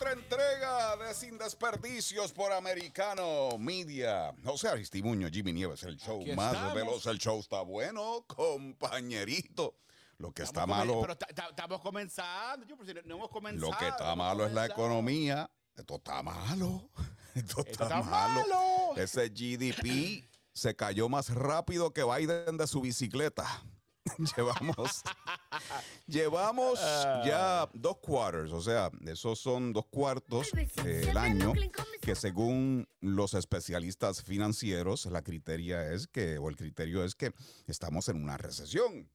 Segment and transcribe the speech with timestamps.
[0.00, 4.34] Otra entrega de Sin Desperdicios por Americano Media.
[4.42, 6.74] José Aristimuño, Jimmy Nieves, el show Aquí más estamos.
[6.74, 7.06] veloz.
[7.06, 9.74] El show está bueno, compañerito.
[10.16, 12.66] Lo que está Estamos malo, comen- Pero ta- ta- estamos comenzando.
[12.66, 13.70] Yo, pues, si no, hemos comenzado.
[13.70, 15.50] lo que está malo es la economía.
[15.76, 16.88] Esto está malo.
[17.34, 18.40] Esto está, Esto está malo.
[18.48, 18.96] malo.
[18.96, 20.24] Ese GDP
[20.54, 23.44] se cayó más rápido que Biden de su bicicleta.
[24.36, 25.02] llevamos
[26.06, 26.80] llevamos
[27.24, 30.50] ya dos quarters, o sea, esos son dos cuartos
[30.82, 31.52] del año
[32.00, 37.32] que según los especialistas financieros la criteria es que o el criterio es que
[37.66, 39.08] estamos en una recesión.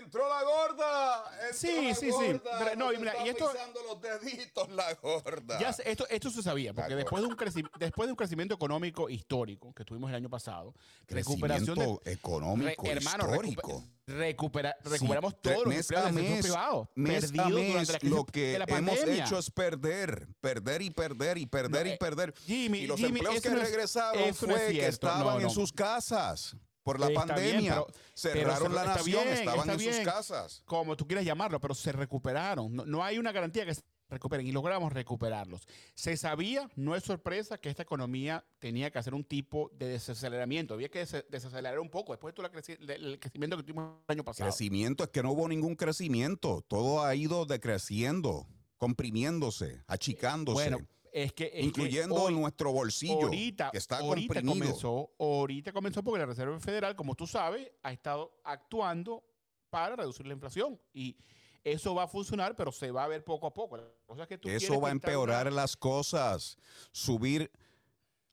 [0.00, 1.24] Entró la gorda.
[1.48, 2.40] entró Sí, la sí, sí.
[2.60, 3.50] Pero, no, y mira, está y esto-
[3.88, 5.58] los deditos la gorda.
[5.58, 7.36] Ya esto, esto se sabía, porque después de, un
[7.80, 10.74] después de un crecimiento económico histórico que tuvimos el año pasado,
[11.08, 12.12] recuperación de.
[12.12, 13.84] Económico Re- hermano, histórico.
[14.10, 18.98] Recupera- recuperamos los mes empleos a mes, privado mes a la lo que la hemos
[19.04, 22.34] hecho es perder, perder y perder y perder No, y eh, perder.
[22.44, 25.40] Jimmy, y los Jimmy, empleos que no es- regresaron eso no es fue que estaban
[25.40, 27.74] en sus casas por la Está pandemia.
[27.74, 30.62] pero Cerraron la nación, bien, estaban en sus casas.
[30.64, 32.72] como tú quieras llamarlo, pero se recuperaron.
[32.74, 33.74] No, no hay una garantía que
[34.10, 35.66] recuperen y logramos recuperarlos.
[35.94, 40.74] Se sabía, no es sorpresa, que esta economía tenía que hacer un tipo de desaceleramiento.
[40.74, 44.12] Había que des- desacelerar un poco después de todo el creci- crecimiento que tuvimos el
[44.12, 44.50] año pasado.
[44.50, 46.62] Crecimiento es que no hubo ningún crecimiento.
[46.68, 50.54] Todo ha ido decreciendo, comprimiéndose, achicándose.
[50.70, 51.44] Bueno, es que.
[51.46, 54.66] es que incluyendo hoy- nuestro bolsillo, Ahorita, que está ahorita comprimido.
[54.66, 59.22] comenzó, ahorita comenzó porque la Reserva Federal, como tú sabes, ha estado actuando
[59.70, 60.80] para reducir la inflación.
[60.92, 61.16] Y
[61.64, 63.76] eso va a funcionar, pero se va a ver poco a poco.
[63.76, 66.56] La cosa es que tú Eso va a empeorar una- las cosas,
[66.92, 67.50] subir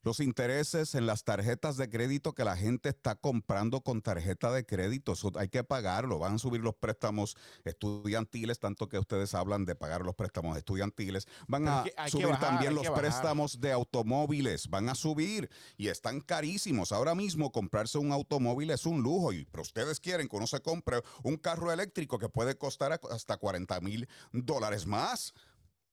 [0.07, 4.65] los intereses en las tarjetas de crédito que la gente está comprando con tarjeta de
[4.65, 5.11] crédito.
[5.11, 6.17] Eso hay que pagarlo.
[6.17, 7.35] Van a subir los préstamos
[7.65, 11.27] estudiantiles, tanto que ustedes hablan de pagar los préstamos estudiantiles.
[11.49, 14.69] Van a hay que- hay que subir bajar, también los préstamos de automóviles.
[14.69, 16.93] Van a subir y están carísimos.
[16.93, 19.33] Ahora mismo comprarse un automóvil es un lujo.
[19.33, 23.35] Y pero ustedes quieren que uno se compre un carro eléctrico que puede costar hasta
[23.35, 25.33] 40 mil dólares más.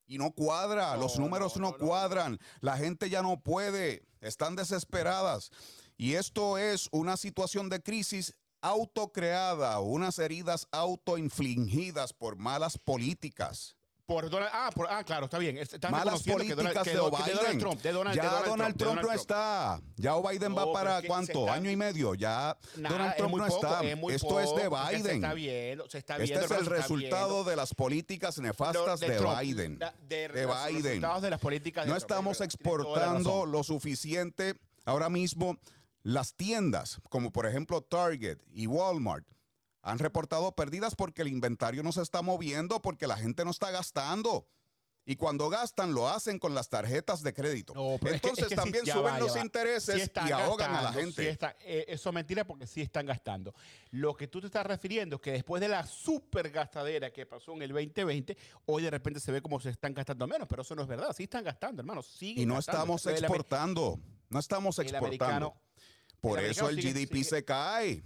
[0.06, 1.86] Y no cuadra, No, los números no, no, no, no.
[1.86, 5.50] cuadran, la gente ya no puede, están desesperadas.
[5.96, 13.76] Y esto es una situación de crisis autocreada, unas heridas autoinfligidas por malas políticas.
[14.06, 15.56] Por Donald, ah, por- ah, claro, está bien.
[15.56, 17.58] Malas reconociendo que políticas Donald, que de Biden.
[17.58, 17.80] Trump.
[17.80, 19.80] De Donald, ya de Donald, Donald, Trump, de no está.
[19.96, 22.14] Ya Biden No, va para es que cuánto, está- año y medio.
[22.14, 23.82] Ya Donald es Trump muy no poco, está.
[23.82, 25.14] es Esto es de poco, porque Se Biden.
[25.16, 26.44] está viendo, se está Este viendo.
[26.44, 27.50] es el resultado viendo.
[27.50, 29.78] de las políticas nefastas de, Trump, Biden.
[29.78, 31.00] la- de, los Biden.
[31.22, 34.54] de las políticas No Trump, estamos es exportando lo suficiente.
[34.84, 35.56] Ahora mismo,
[36.02, 39.24] las tiendas, como por ejemplo Target y Walmart,
[39.84, 43.70] han reportado pérdidas porque el inventario no se está moviendo, porque la gente no está
[43.70, 44.48] gastando.
[45.06, 47.74] Y cuando gastan, lo hacen con las tarjetas de crédito.
[47.74, 49.40] No, pero es que- Entonces es que sí, también suben va, los va.
[49.42, 51.22] intereses Sí y ahogan a la gente.
[51.22, 53.54] sí está- eh, eso es mentira porque sí están gastando.
[53.90, 57.52] Lo que tú te estás refiriendo es que después de la super gastadera que pasó
[57.52, 58.34] en el 2020,
[58.64, 61.14] hoy de repente se ve como se están gastando menos, pero eso no es verdad.
[61.14, 62.02] Sí están gastando, hermano.
[62.02, 62.96] siguen y no gastando.
[62.96, 64.00] estamos exportando.
[64.30, 65.54] No estamos exportando.
[66.22, 68.02] Por el eso el sigue- GDP sigue- se cae.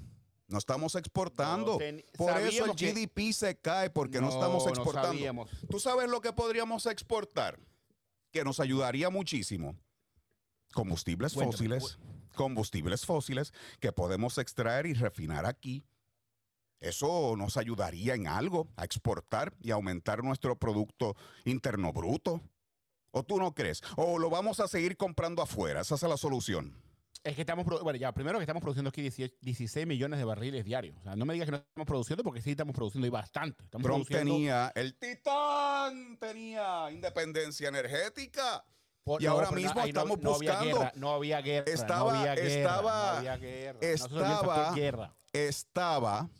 [0.48, 1.72] No estamos exportando.
[1.72, 5.46] No, ten- Por eso el que- GDP se cae porque no, No, estamos exportando.
[5.70, 7.58] ¿Tú sabes lo que podríamos exportar?
[8.32, 9.76] Que nos ayudaría muchísimo.
[10.72, 11.98] Combustibles Cuéntame, fósiles.
[12.34, 15.84] Combustibles fósiles que podemos extraer y refinar aquí.
[16.80, 22.40] Eso nos ayudaría en algo a exportar y aumentar nuestro Producto Interno Bruto.
[23.10, 23.82] ¿O tú no crees?
[23.96, 25.80] ¿O lo vamos a seguir comprando afuera?
[25.80, 26.74] Esa es la solución.
[27.28, 30.64] Es que estamos, bueno, ya, primero que estamos produciendo aquí 18 16 millones de barriles
[30.64, 30.96] diarios.
[30.98, 33.64] O sea, no me digas que no estamos produciendo porque sí estamos produciendo y bastante.
[33.64, 38.64] Estamos Trump produciendo tenía, el titán tenía independencia energética.
[39.04, 41.64] por- y ahora mismo no- estamos no había buscando- guerra, no había guerra.
[41.72, 43.78] Estaba- no había guerra, estaba- no había guerra.
[43.80, 45.16] Estaba- factor guerra.
[45.32, 46.30] Estaba,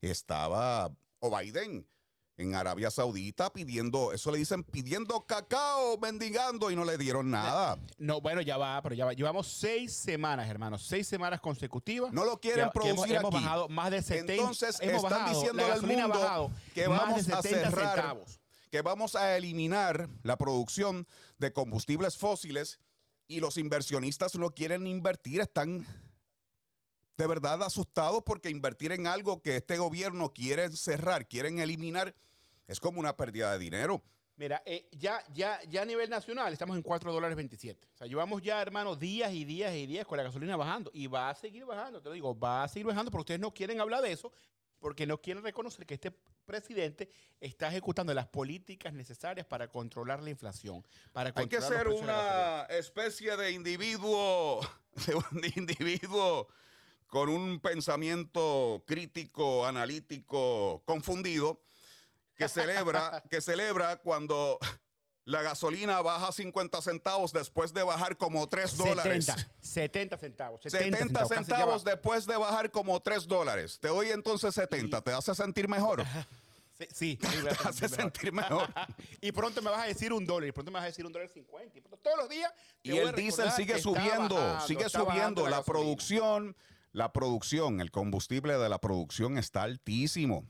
[0.00, 0.90] estaba
[1.20, 1.86] o Biden
[2.38, 7.78] en Arabia Saudita pidiendo, eso le dicen pidiendo cacao, mendigando y no le dieron nada.
[7.98, 9.14] No, bueno, ya va, pero ya va.
[9.14, 10.86] Llevamos seis semanas, hermanos.
[10.86, 12.12] Seis semanas consecutivas.
[12.12, 14.32] No lo quieren hemos, producir hemos bajado más de 70.
[14.34, 18.40] Entonces hemos están bajado, diciéndole al mundo bajado que vamos a 70 cerrar centavos.
[18.70, 21.06] que vamos a eliminar la producción
[21.38, 22.80] de combustibles fósiles
[23.28, 25.86] y los inversionistas no quieren invertir, están
[27.16, 32.14] de verdad asustados porque invertir en algo que este gobierno quiere cerrar, quieren eliminar,
[32.66, 34.02] es como una pérdida de dinero.
[34.36, 37.88] Mira, eh, ya, ya, ya a nivel nacional estamos en 4 dólares 27.
[37.94, 40.90] O sea, llevamos ya, hermano, días y días y días con la gasolina bajando.
[40.92, 43.54] Y va a seguir bajando, te lo digo, va a seguir bajando, pero ustedes no
[43.54, 44.32] quieren hablar de eso
[44.78, 46.12] porque no quieren reconocer que este
[46.44, 47.10] presidente
[47.40, 50.86] está ejecutando las políticas necesarias para controlar la inflación.
[51.12, 54.60] Para Hay que ser una especie de individuo,
[55.32, 56.46] de individuo
[57.06, 61.60] con un pensamiento crítico, analítico, confundido
[62.36, 64.58] que celebra, que celebra cuando
[65.26, 69.26] la gasolina baja 50 centavos después de bajar como 3 dólares.
[69.60, 70.60] 70, centavos.
[70.62, 73.78] 70, centavos, después de bajar como 3 dólares.
[73.80, 75.00] Te doy entonces 70.
[75.00, 76.04] ¿Te hace sentir mejor?
[76.92, 78.72] Sí, te hace sentir mejor.
[79.20, 81.12] y pronto me vas a decir un dólar, y pronto me vas a decir un
[81.12, 81.78] dólar 50.
[81.78, 82.52] Y todos los días.
[82.84, 85.48] Y el diésel sigue subiendo, sigue subiendo.
[85.48, 86.56] La, producción,
[86.92, 90.44] la producción, el combustible de la producción está altísimo.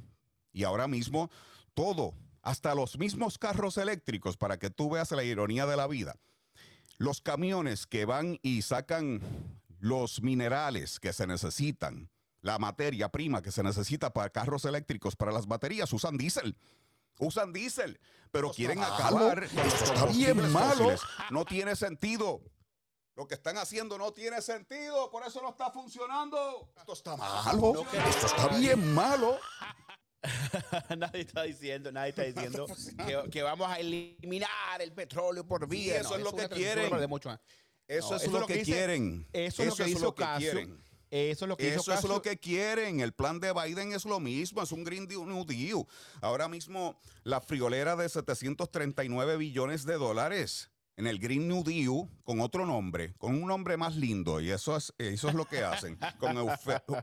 [0.53, 1.31] Y ahora mismo
[1.77, 6.17] todo, hasta los mismos carros eléctricos, para que tú veas la ironía de la vida.
[6.97, 9.21] Los camiones que van y sacan
[9.79, 12.09] los minerales que se necesitan,
[12.41, 16.57] la materia prima que se necesita para carros eléctricos, para las baterías, usan diésel.
[17.19, 18.01] Usan diésel,
[18.31, 19.45] pero quieren acabar.
[19.45, 20.95] Esto está bien malo.
[21.31, 22.41] No tiene sentido.
[23.15, 26.71] Lo que están haciendo no tiene sentido, por eso no está funcionando.
[26.77, 27.87] Esto está malo.
[27.93, 29.39] Esto está bien malo.
[30.99, 32.67] nadie está diciendo, nadie está diciendo
[33.31, 36.01] que, vamos a eliminar el petróleo por vía.
[36.01, 36.87] eso, es lo que quieren.
[37.89, 39.27] Eso, es, lo que, quieren.
[39.33, 40.85] Eso es lo que hizo quieren.
[41.09, 43.01] Eso es lo que Eso es lo que quieren.
[43.01, 45.85] El plan de Biden es lo mismo, es un Green New Deal.
[46.21, 52.41] Ahora mismo la friolera de 739 billones de dólares en el Green New Deal con
[52.41, 55.99] otro nombre, con un nombre más lindo, y eso es, eso es lo que hacen,
[56.19, 56.37] con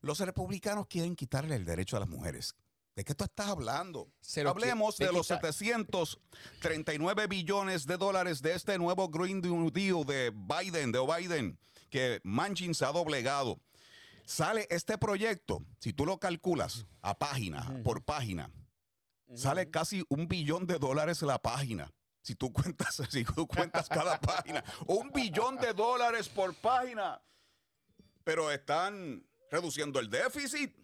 [0.00, 2.54] los republicanos quieren quitarle el derecho a las mujeres.
[2.94, 4.12] ¿De qué tú estás hablando?
[4.46, 10.92] Hablemos de, los 739 billones de dólares de este nuevo Green New Deal de Biden,
[10.92, 11.58] de Biden,
[11.88, 13.58] que Manchin se ha doblegado.
[14.26, 18.50] Sale este proyecto, si tú lo calculas a página por página,
[19.34, 21.90] sale casi un billón de dólares la página.
[22.20, 27.22] Si tú cuentas, si tú cuentas cada página, un billón de dólares por página.
[28.22, 30.76] Pero están reduciendo el déficit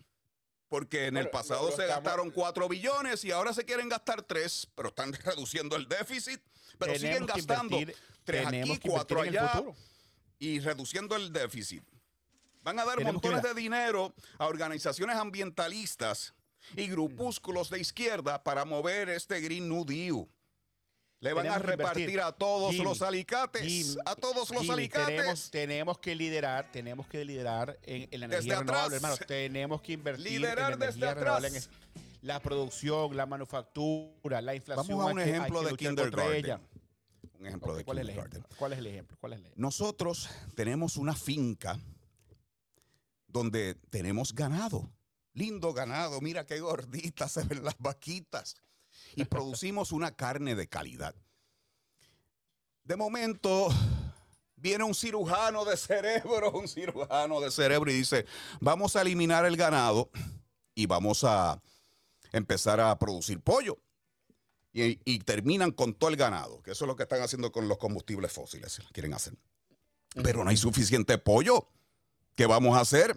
[0.69, 4.89] porque en el pasado se gastaron 4 billones y ahora se quieren gastar 3, pero
[4.91, 6.41] están reduciendo el déficit,
[6.79, 7.79] pero siguen gastando
[8.25, 9.63] 3 aquí, 4 allá
[10.39, 11.83] y reduciendo el déficit.
[12.63, 16.35] Van a dar montones de dinero a organizaciones ambientalistas
[16.77, 20.29] y grupúsculos de izquierda para mover este Green New Deal.
[21.21, 23.99] Le van a repartir a todos los alicates.
[24.05, 25.51] a todos los alicates.
[25.51, 29.17] Tenemos, que liderar, tenemos que liderar en, la energía renovable, hermano.
[29.27, 31.61] Tenemos que invertir liderar en la energía renovable.
[32.23, 34.97] la producción, la manufactura, la inflación.
[34.97, 36.61] Vamos a un ejemplo de kindergarten.
[37.41, 38.45] Un ejemplo de ¿cuál kindergarten.
[38.49, 39.17] Es ¿Cuál es el ejemplo?
[39.21, 39.63] ¿Cuál es el ejemplo?
[39.63, 41.79] Nosotros tenemos una finca
[43.27, 44.89] donde tenemos ganado.
[45.35, 46.21] Lindo ganado.
[46.21, 48.57] Mira qué gorditas se ven las vaquitas
[49.15, 51.15] y producimos una carne de calidad.
[52.85, 53.69] De momento
[54.57, 58.27] viene un cirujano de cerebro, un cirujano de cerebro y dice,
[58.61, 60.11] vamos a eliminar el ganado
[60.75, 61.61] y vamos a
[62.33, 63.79] empezar a producir pollo.
[64.73, 67.79] Y, terminan con todo el ganado, que eso es lo que están haciendo con los
[67.79, 69.35] combustibles fósiles, quieren hacer.
[70.23, 71.67] Pero no hay suficiente pollo.
[72.37, 73.17] ¿Qué vamos a hacer?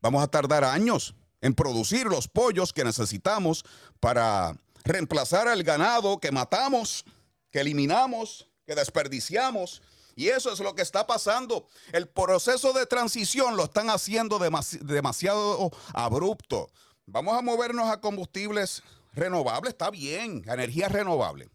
[0.00, 3.66] Vamos a tardar años en producir los pollos que necesitamos
[4.00, 7.04] para reemplazar al ganado que matamos,
[7.50, 9.82] que eliminamos, que desperdiciamos.
[10.14, 11.66] Y eso es lo que está pasando.
[11.92, 16.70] El proceso de transición lo están haciendo demasiado abrupto.
[17.06, 21.50] Vamos a movernos a combustibles renovables, está bien, energía renovable.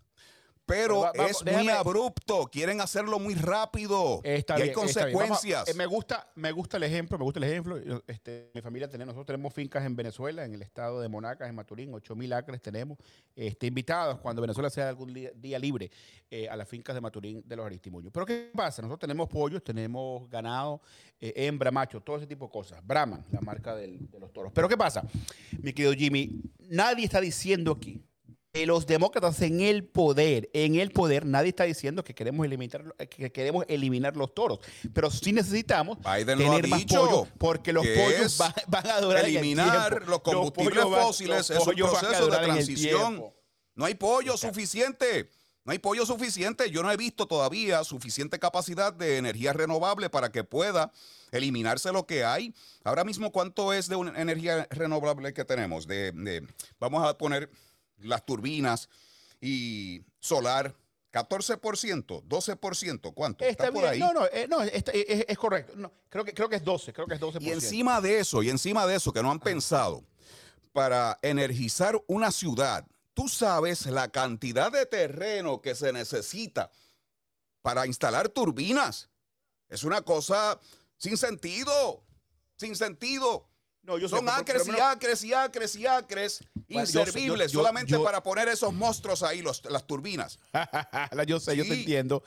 [0.67, 2.47] Pero Va- es muy abrupto.
[2.51, 4.19] Quieren hacerlo muy rápido.
[4.23, 4.75] Está y hay bien.
[4.75, 5.67] Vamos consecuencias.
[5.69, 7.77] eh, me gusta, me gusta el ejemplo, me gusta el ejemplo.
[8.05, 11.55] Este, mi familia tenemos, nosotros tenemos fincas en Venezuela, en el estado de Monacas, en
[11.55, 12.97] Maturín, 8 mil acres tenemos,
[13.35, 15.89] este, invitados cuando Venezuela sea algún día, día libre
[16.29, 18.11] eh, a las fincas de Maturín de los Aristimuños.
[18.13, 18.81] Pero ¿qué pasa?
[18.81, 20.81] Nosotros tenemos pollos, tenemos ganado,
[21.21, 22.85] eh, hembra, macho, todo ese tipo de cosas.
[22.85, 24.51] Brahman, la marca del- de los toros.
[24.53, 25.01] Pero ¿qué pasa?
[25.61, 28.01] Mi querido Jimmy, nadie está diciendo aquí
[28.65, 33.31] los demócratas en el poder, en el poder, nadie está diciendo que queremos eliminar, que
[33.31, 34.59] queremos eliminar los toros,
[34.93, 39.29] pero sí necesitamos Biden tener más pollo, porque los pollos van, van a durar en
[39.31, 43.23] el eliminar los combustibles fósiles los es un proceso de transición.
[43.75, 45.29] No hay pollo suficiente.
[45.63, 46.71] No hay pollo suficiente.
[46.71, 50.91] Yo no he visto todavía suficiente capacidad de energía renovable para que pueda
[51.31, 52.55] eliminarse lo que hay.
[52.85, 55.85] Ahora mismo, ¿cuánto es de una energía renovable que tenemos?
[55.85, 56.47] De, de-
[56.79, 57.51] vamos a poner
[57.99, 58.89] las turbinas
[59.41, 60.75] y solar.
[61.11, 63.43] 14%, 12%, ¿cuánto?
[63.43, 63.97] Está, Está por ahí.
[63.99, 65.73] No, no, eh, no está- es, correcto.
[65.75, 67.41] No, creo, que, creo que es 12, creo que es 12%.
[67.41, 70.03] Y encima de eso, y encima de eso, que no han pensado,
[70.73, 76.69] para energizar una ciudad, tú sabes la cantidad de terreno que se necesita
[77.63, 79.09] para instalar turbinas.
[79.69, 80.59] Es una cosa
[80.97, 82.03] sin sentido,
[82.57, 83.47] sin sentido.
[83.87, 87.59] No, yo sé, Son acres pero- y acres y acres y acres yo- inservibles yo-
[87.61, 90.37] solamente yo- para poner esos monstruos ahí, los- las turbinas.
[91.27, 92.21] Yo sé, yo te entiendo.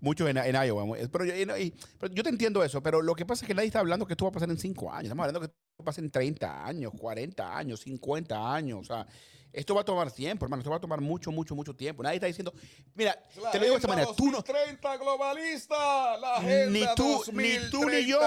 [0.00, 0.96] Mucho en, en Iowa.
[1.12, 2.82] Pero yo, y- y- pero yo te entiendo eso.
[2.82, 4.58] Pero lo que pasa es que nadie está hablando que esto va a pasar en
[4.58, 5.04] 5 años.
[5.04, 8.80] Estamos hablando que esto va a pasar en 30 años, 40 años, 50 años.
[8.80, 9.06] O sea,
[9.52, 10.60] esto va a tomar tiempo, hermano.
[10.62, 12.02] Esto va a tomar mucho, mucho, mucho tiempo.
[12.02, 12.54] Nadie está diciendo,
[12.94, 13.14] mira,
[13.52, 14.08] te lo digo de esta manera.
[14.16, 18.18] Tú no, 30 globalista, la ni tú, ni tú ni yo,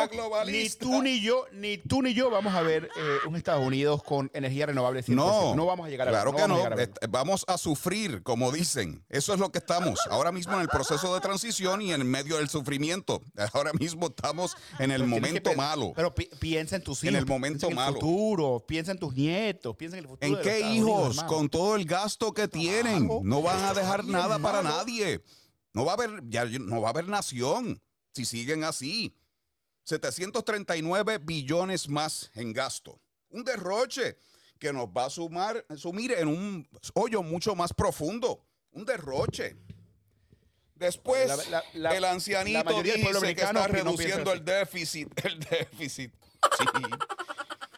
[0.45, 4.03] ni tú ni yo, ni tú ni yo vamos a ver eh, un Estados Unidos
[4.03, 5.15] con energía renovable 100%.
[5.15, 6.75] No, no vamos a llegar a Claro que vamos a no.
[6.75, 9.03] llegar a Vamos a sufrir, como dicen.
[9.09, 12.37] Eso es lo que estamos ahora mismo en el proceso de transición y en medio
[12.37, 13.23] del sufrimiento.
[13.53, 15.91] Ahora mismo estamos en el Pero momento malo.
[15.95, 17.13] Pero pi- piensa en tus hijos.
[17.15, 17.93] En el piensa momento en el malo.
[17.99, 20.27] futuro, piensa en tus nietos, piensa en el futuro.
[20.27, 21.23] ¿En de qué Estados hijos?
[21.23, 23.05] Con todo el gasto que tienen.
[23.07, 23.21] Claro.
[23.23, 25.21] No van a dejar nada para nadie.
[25.73, 27.81] No va a haber, ya no va a haber nación
[28.13, 29.15] si siguen así.
[29.83, 32.99] 739 billones más en gasto.
[33.29, 34.17] Un derroche
[34.57, 38.43] que nos va a sumar, sumir en un hoyo mucho más profundo.
[38.71, 39.55] Un derroche.
[40.75, 45.25] Después, La- la- la- el ancianito dice que está no reduciendo piensa el déficit.
[45.25, 46.13] El déficit.
[46.59, 46.65] Sí.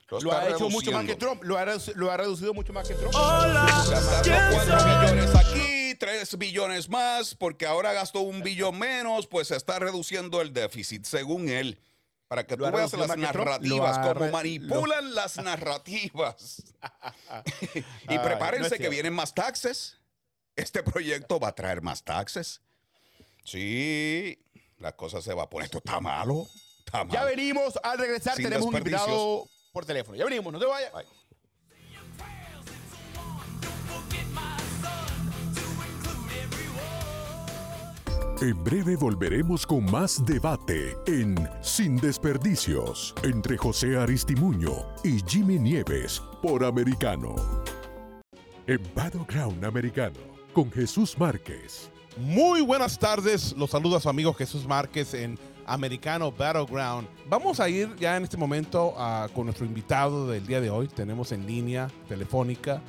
[0.10, 1.16] Lo ha hecho mucho más que.
[1.16, 1.44] Trump.
[1.44, 3.14] Lo ha, lo ha reducido mucho más que Trump.
[3.14, 9.56] Gastando 4 billones aquí, 3 billones más, porque ahora gastó un billón menos, pues se
[9.58, 11.80] está reduciendo el déficit, según él.
[12.30, 16.62] Para que tú Lo veas las narrativas, re- manipulan las narrativas.
[17.74, 19.98] y Ay, no prepárense que vienen más taxes.
[20.56, 22.62] Este proyecto va a traer más taxes.
[23.46, 24.38] Sí,
[24.80, 25.66] la cosa se va a poner.
[25.66, 26.48] Esto está malo.
[26.80, 27.14] Está malo.
[27.14, 29.48] Ya venimos, al regresar Sin tenemos un invitado
[29.78, 30.18] por teléfono.
[30.18, 30.92] Ya venimos, no te vayas.
[30.92, 31.06] Ay.
[38.42, 44.72] En breve volveremos con más debate en Sin Desperdicios entre José Aristimuño
[45.04, 47.36] y Jimmy Nieves por Americano.
[48.66, 50.18] En Battleground Americano
[50.54, 51.92] con Jesús Márquez.
[52.18, 57.08] Muy buenas tardes, los saluda su amigo Jesús Márquez en Americano Battleground.
[57.30, 60.88] Vamos a ir ya en este momento ah, con nuestro invitado del día de hoy.
[60.88, 62.82] Tenemos en línea telefónica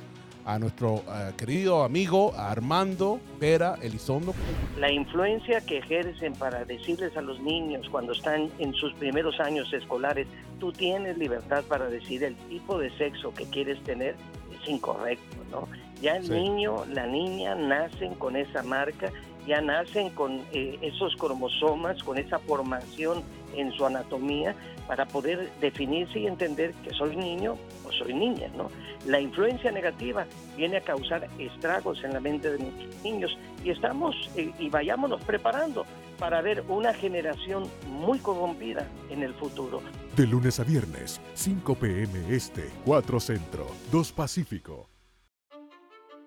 [0.45, 4.33] a nuestro ah, querido amigo Armando Vera Elizondo.
[4.79, 9.71] la influencia que ejercen para decirles a los niños cuando están en sus primeros años
[9.73, 10.27] escolares,
[10.59, 14.15] tú tienes libertad para decir el tipo de sexo que quieres tener,
[14.59, 15.67] es incorrecto, ¿no?
[16.01, 16.31] Ya el Sí.
[16.31, 19.11] niño, la niña nacen con esa marca,
[19.49, 23.23] ya nacen con eh, esos cromosomas, con esa formación
[23.55, 24.55] en su anatomía
[24.87, 28.69] para poder definirse y entender que soy niño o soy niña, ¿no?
[29.07, 34.15] La influencia negativa viene a causar estragos en la mente de nuestros niños y estamos
[34.35, 35.83] eh, y vayámonos preparando
[36.19, 39.81] para ver una generación muy corrompida en el futuro.
[40.15, 42.35] De lunes a viernes, 5 p.m.
[42.35, 44.89] Este, 4 Centro, 2 Pacífico.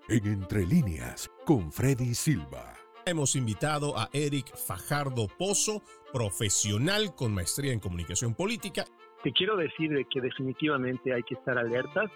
[0.09, 2.82] En Entre Líneas, con Freddy Silva.
[3.05, 5.83] Hemos invitado a Eric Fajardo Pozo,
[6.13, 8.85] profesional con maestría en comunicación política.
[9.25, 12.09] Te quiero decir de que definitivamente hay que estar alertas,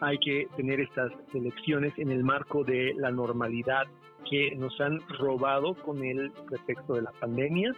[0.00, 3.84] hay que tener estas elecciones en el marco de la normalidad
[4.28, 7.72] que nos han robado con el pretexto de la pandemia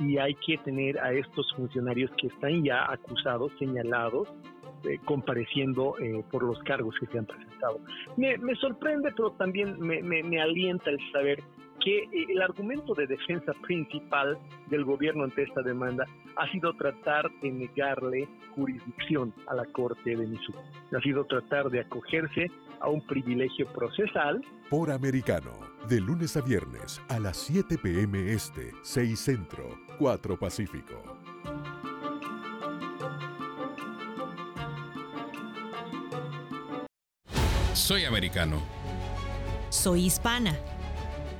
[0.00, 4.28] y hay que tener a estos funcionarios que están ya acusados, señalados,
[4.84, 7.80] eh, compareciendo eh, por los cargos que se han presentado.
[8.16, 11.42] Me, me sorprende, pero también me, me, me alienta el saber
[11.82, 17.30] que eh, el argumento de defensa principal del gobierno ante esta demanda ha sido tratar
[17.42, 20.58] de negarle jurisdicción a la Corte de Missouri.
[20.96, 24.44] Ha sido tratar de acogerse a un privilegio procesal.
[24.70, 25.52] Por americano,
[25.88, 28.32] de lunes a viernes a las 7 p.m.
[28.32, 31.02] Este, 6 Centro, 4 Pacífico.
[37.74, 38.62] Soy americano.
[39.70, 40.54] Soy hispana.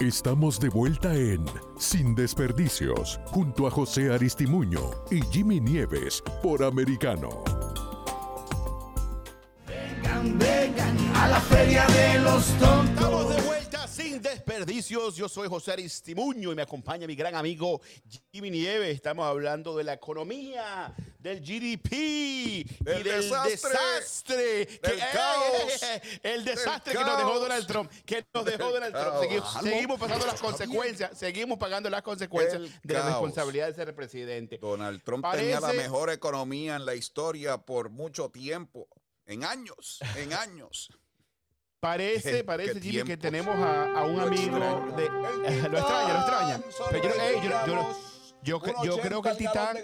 [0.00, 1.42] Estamos de vuelta en
[1.78, 7.30] Sin Desperdicios, junto a José Aristimuño y Jimmy Nieves por Americano.
[9.66, 13.45] Vengan, vengan a la feria de los tontos.
[14.88, 17.80] Yo soy José Aristimuño y me acompaña mi gran amigo
[18.32, 18.94] Jimmy Nieves.
[18.94, 24.46] Estamos hablando de la economía, del GDP y Del del desastre, desastre.
[24.66, 25.82] del que- caos,
[26.22, 27.38] el desastre del que nos dejó.
[27.40, 27.90] Donald Trump.
[28.04, 29.16] Que nos dejó Donald Trump.
[29.20, 31.18] Seguimos, seguimos pasando las consecuencias.
[31.18, 34.58] Seguimos pagando las consecuencias El de la responsabilidad de ser presidente.
[34.58, 38.86] Donald Trump Parece- tenía la mejor economía en la historia por mucho tiempo.
[39.26, 40.88] En años, en años.
[41.86, 44.58] Parece, parece, Jimmy, que tenemos a, a un amigo
[44.96, 45.08] de...
[45.70, 46.60] lo extraña, lo extraña.
[46.90, 47.10] Pero yo,
[47.42, 47.96] yo- yo-
[48.42, 49.76] yo cre- yo creo que el Titán...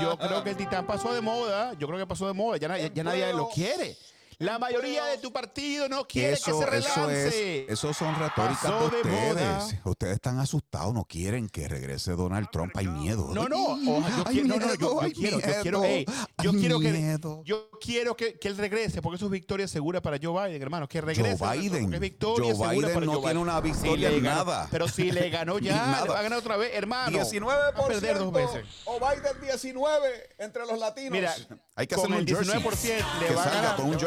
[0.00, 1.72] Yo creo que el Titán pasó de moda.
[1.78, 2.56] Yo creo que pasó de moda.
[2.58, 3.96] Ya, na- ya nadie lo quiere.
[4.38, 7.72] La mayoría de tu partido no quiere que se relance.
[7.72, 9.58] eso son retóricas de moda.
[9.58, 9.80] ustedes.
[9.84, 12.76] Ustedes están asustados, no quieren que regrese Donald Trump.
[12.76, 13.30] Hay miedo.
[13.32, 13.78] No, no,
[14.18, 16.04] yo quiero, no, no, yo, quiero, que,
[16.42, 20.86] yo quiero que, que él regrese, porque eso es victoria segura para Joe Biden, hermano,
[20.86, 21.38] que regrese.
[21.38, 21.94] Joe Biden.
[21.94, 23.48] es victoria Joe segura Biden para no Joe tiene Biden.
[23.48, 24.68] una Sí victoria le en ganó, nada.
[24.70, 27.18] Pero si le ganó ya, le va a ganar otra vez, hermano.
[27.18, 27.46] 19%.
[27.46, 28.66] Va a perder dos veces.
[28.84, 31.12] O Biden 19 entre los latinos.
[31.12, 31.34] Mira,
[31.74, 33.98] hay que hacer un jersey 19% le va a ganar, con un le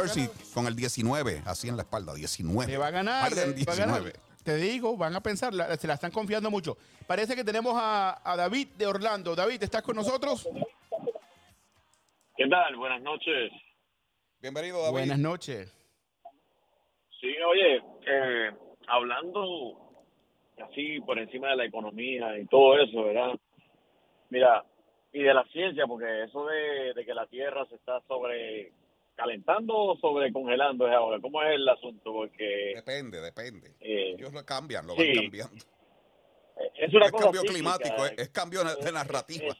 [0.54, 2.72] con el 19 así en la espalda, 19.
[2.72, 4.02] Le va a ganar, Biden le va a ganar.
[4.04, 4.20] 19.
[4.44, 6.78] Te digo, van a pensar, la- se la están confiando mucho.
[7.06, 9.36] Parece que tenemos a, a David de Orlando.
[9.36, 10.48] David, ¿estás con nosotros?
[12.38, 12.76] ¿Qué tal?
[12.78, 13.52] Buenas noches.
[14.42, 14.92] Bienvenido, David.
[14.92, 15.74] Buenas noches.
[17.20, 18.52] Sí, oye, eh,
[18.88, 19.78] hablando
[20.70, 23.32] así por encima de la economía y todo eso, ¿verdad?
[24.30, 24.64] Mira,
[25.12, 28.72] y de la ciencia, porque eso de, de que la Tierra se está sobre
[29.20, 31.20] calentando o sobre congelando es ahora.
[31.20, 32.14] ¿Cómo es el asunto?
[32.14, 33.72] Porque Depende, depende.
[33.82, 35.08] eh, Ellos lo cambian, lo Sí.
[35.08, 35.56] van cambiando.
[36.76, 39.48] es una cosa cambio física, climático, es, es cambio de es- narrativa.
[39.48, 39.58] es-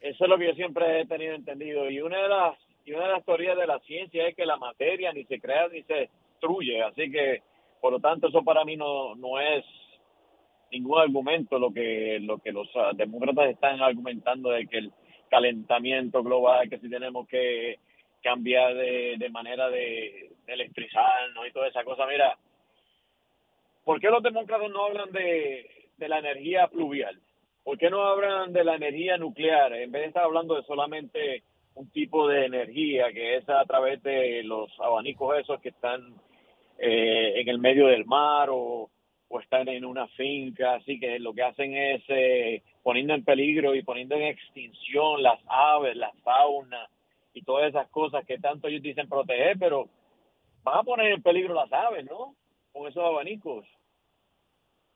[0.00, 1.88] eso es lo que yo siempre he tenido entendido.
[1.90, 4.56] Y una de las y una de las teorías de la ciencia es que la
[4.56, 6.82] materia ni se crea ni se destruye.
[6.82, 7.42] Así que,
[7.80, 9.64] por lo tanto, eso para mí no, no es
[10.72, 14.92] ningún argumento lo que lo que los demócratas están argumentando de que el
[15.30, 17.78] calentamiento global, que si tenemos que
[18.22, 22.06] cambiar de, manera de, de electrizarnos y toda esa cosa.
[22.06, 22.36] Mira,
[23.84, 25.66] ¿por qué los demócratas no hablan de,
[25.98, 27.20] la energía pluvial?
[27.64, 31.44] ¿Por qué no hablan de la energía nuclear en vez de estar hablando de solamente
[31.74, 36.14] un tipo de energía que es a través de los abanicos esos que están
[36.78, 38.90] eh, en el medio del mar o,
[39.40, 40.74] están en una finca?
[40.74, 45.40] Así que lo que hacen es eh, poniendo en peligro y poniendo en extinción las
[45.46, 46.88] aves, la fauna
[47.34, 49.88] y todas esas cosas que tanto ellos dicen proteger, pero
[50.62, 52.34] van a poner en peligro las aves, ¿no?
[52.72, 53.66] Con esos abanicos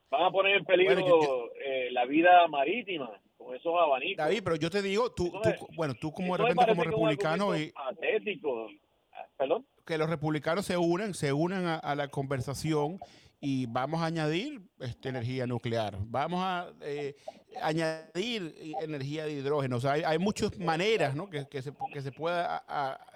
[0.09, 4.17] van a poner en peligro Bueno, yo- eh, la vida marítima con esos abanicos.
[4.25, 5.31] David, pero yo te digo, tú,
[5.75, 8.67] bueno, tú como de repente como republicano y patético.
[9.13, 9.65] Ah, Perdón.
[9.85, 12.99] que los republicanos se unan, se unan a, a la conversación
[13.39, 17.15] y vamos a añadir este, energía nuclear, vamos a eh,
[17.61, 19.77] añadir eh, energía de hidrógeno.
[19.77, 21.29] O sea, hay, hay muchas maneras ¿no?
[21.29, 22.65] que, que se, que, se pueda,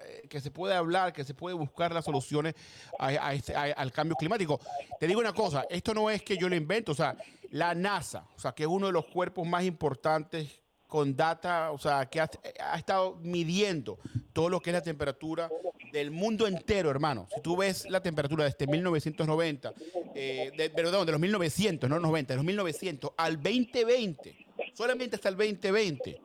[0.06, 2.54] eh, que se puede hablar, que se puede buscar las soluciones
[3.00, 4.60] a este- a- al cambio climático.
[5.00, 7.16] Te digo una cosa, esto no es que yo lo invento, o sea,
[7.50, 10.61] la NASA, o sea, que es uno de los cuerpos más importantes
[10.92, 12.30] con data, o sea, que ha,
[12.78, 13.98] estado midiendo
[14.34, 15.50] todo lo que es la temperatura
[15.94, 17.30] del mundo entero, hermano.
[17.34, 19.74] Si tú ves la temperatura desde 1990,
[20.14, 24.36] eh, de- perdón, de los 1900, no 90, de los 1900 al 2020,
[24.74, 26.20] solamente hasta el 2020,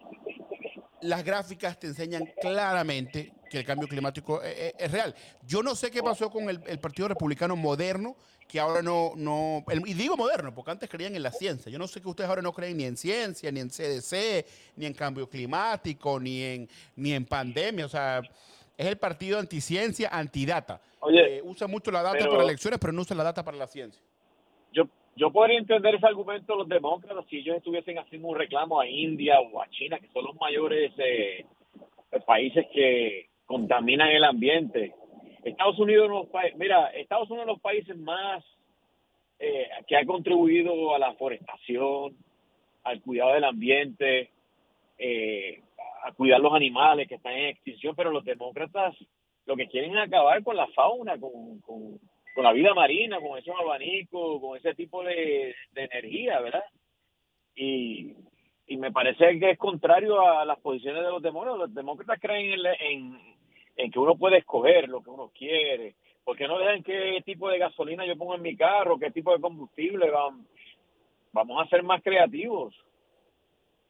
[1.07, 5.15] las gráficas te enseñan claramente que el cambio climático es, es- es real.
[5.47, 8.17] Yo no sé qué pasó con el, el Partido Republicano moderno,
[8.49, 11.71] que ahora no, no el- y digo moderno, porque antes creían en la ciencia.
[11.71, 14.87] Yo no sé que ustedes ahora no creen ni en ciencia, ni en CDC, ni
[14.87, 17.87] en cambio climático, ni en, ni en pandemia.
[17.87, 18.21] O sea,
[18.77, 20.81] es el partido anticiencia, antidata.
[21.01, 23.57] Oye, Eh, usa mucho la data pero- para elecciones, pero no usa la data para
[23.57, 24.01] la ciencia.
[25.17, 28.87] Yo podría entender ese argumento de los demócratas si ellos estuviesen haciendo un reclamo a
[28.87, 31.45] India o a China, que son los mayores eh,
[32.27, 34.95] países que contaminan el ambiente.
[35.43, 36.27] Estados Unidos, los
[36.57, 38.45] mira, Estados Unidos es uno de los países más
[39.39, 42.17] eh, que ha contribuido a la forestación,
[42.85, 44.31] al cuidado del ambiente,
[44.99, 45.63] eh,
[46.05, 48.95] a cuidar los animales que están en extinción, pero los demócratas
[49.47, 51.99] lo que quieren es acabar con la fauna, con, con,
[52.37, 56.65] con la vida marina, con esos abanicos, con ese tipo de, de energía, ¿verdad?
[57.55, 58.13] Y,
[58.67, 61.61] y me parece que es contrario a las posiciones de los demócratas.
[61.61, 63.19] Los demócratas creen en, la- en,
[63.77, 65.95] en que uno puede escoger lo que uno quiere.
[66.25, 68.99] porque no dejan qué tipo de gasolina yo pongo en mi carro?
[68.99, 70.11] ¿Qué tipo de combustible?
[70.11, 70.45] Vamos,
[71.33, 72.75] vamos a ser más creativos.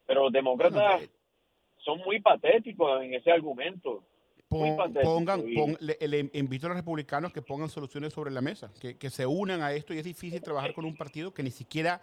[0.05, 1.01] Pero los demócratas
[1.79, 4.03] son muy patéticos en ese argumento.
[4.49, 8.71] Pon- pongan, pon- le, le invito a los republicanos que pongan soluciones sobre la mesa,
[8.79, 11.51] que, que se unan a esto y es difícil trabajar con un partido que ni
[11.51, 12.01] siquiera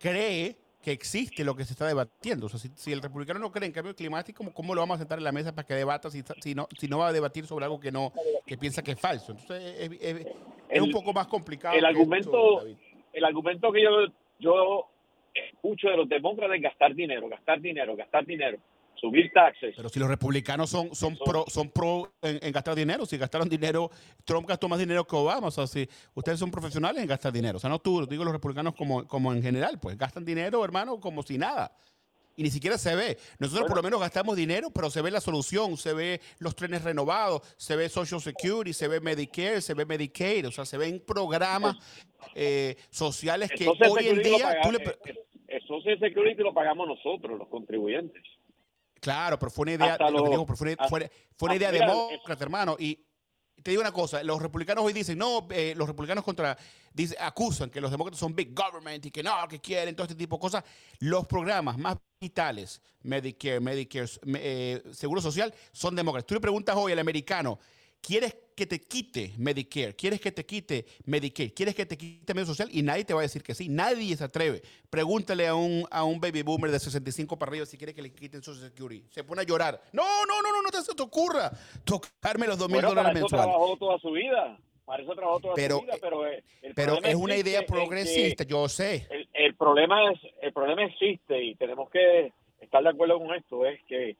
[0.00, 2.46] cree que existe lo que se está debatiendo.
[2.46, 4.98] O sea, si, si el republicano no cree en cambio climático, ¿cómo, lo vamos a
[4.98, 7.46] sentar en la mesa para que debata si, si, no, si no va a debatir
[7.46, 8.12] sobre algo que no
[8.46, 9.32] que piensa que es falso?
[9.32, 10.26] Entonces es, es- es
[10.70, 11.76] El- un poco más complicado.
[11.76, 12.78] el argumento esto,
[13.12, 13.90] el argumento que yo
[14.40, 14.88] yo
[15.34, 18.58] escucho de los demócratas es gastar dinero, gastar dinero, gastar dinero,
[19.00, 19.74] subir taxes.
[19.76, 23.48] Pero si los republicanos son, son pro, son pro en, en gastar dinero, si gastaron
[23.48, 23.90] dinero,
[24.24, 25.48] Trump gastó más dinero que Obama.
[25.48, 27.56] O sea, si ustedes son profesionales en gastar dinero.
[27.56, 30.98] O sea, no tú, digo los republicanos como, como en general, pues gastan dinero, hermano,
[31.00, 31.72] como si nada.
[32.36, 33.16] Y ni siquiera se ve.
[33.38, 36.82] Nosotros por lo menos gastamos dinero, pero se ve la solución, se ve los trenes
[36.82, 41.00] renovados, se ve Social Security, se ve Medicare, se ve Medicaid, o sea, se ven
[41.06, 41.76] programas
[42.34, 44.78] eh, sociales que hoy en día paga- tú le...
[44.78, 48.24] eh, eh, el Social Security lo pagamos nosotros, los contribuyentes.
[49.04, 51.70] Claro, pero fue una idea, lo digo, fue, hasta- fue- fue una idea
[52.10, 52.76] demócrata, hermano.
[52.78, 53.06] Y
[53.62, 56.56] te digo una cosa, los republicanos hoy dicen, no, eh, los republicanos contra,
[56.92, 60.16] dice, acusan que los demócratas son big government y que no, que quieren todo este
[60.16, 60.64] tipo de cosas.
[60.98, 66.26] Los programas más vitales, Medicare, Medicare, me- eh, Seguro Social, son demócratas.
[66.26, 67.58] Tú le preguntas hoy al americano,
[68.06, 69.94] ¿quieres que te quite Medicare?
[69.96, 71.52] ¿Quieres que te quite Medicare?
[71.52, 72.68] ¿Quieres que te quite Medio Social?
[72.70, 73.68] Y nadie te va a decir que sí.
[73.68, 74.62] Nadie se atreve.
[74.90, 78.12] Pregúntale a un, a un baby boomer de 65 para arriba si quiere que le
[78.12, 79.04] quiten Social Security.
[79.10, 79.80] Se pone a llorar.
[79.92, 81.50] No, no, no, no, no te, se te ocurra
[81.84, 83.46] tocarme los dos mil dólares eso mensuales.
[83.46, 84.58] trabajó toda su vida.
[84.84, 87.60] Para eso trabajó toda Pero, su vida, pero, eh, el Pero problema es una idea
[87.60, 89.06] que progresista, yo sé.
[89.08, 93.64] El, el problema es el problema existe y tenemos que estar de acuerdo con esto
[93.64, 94.16] es que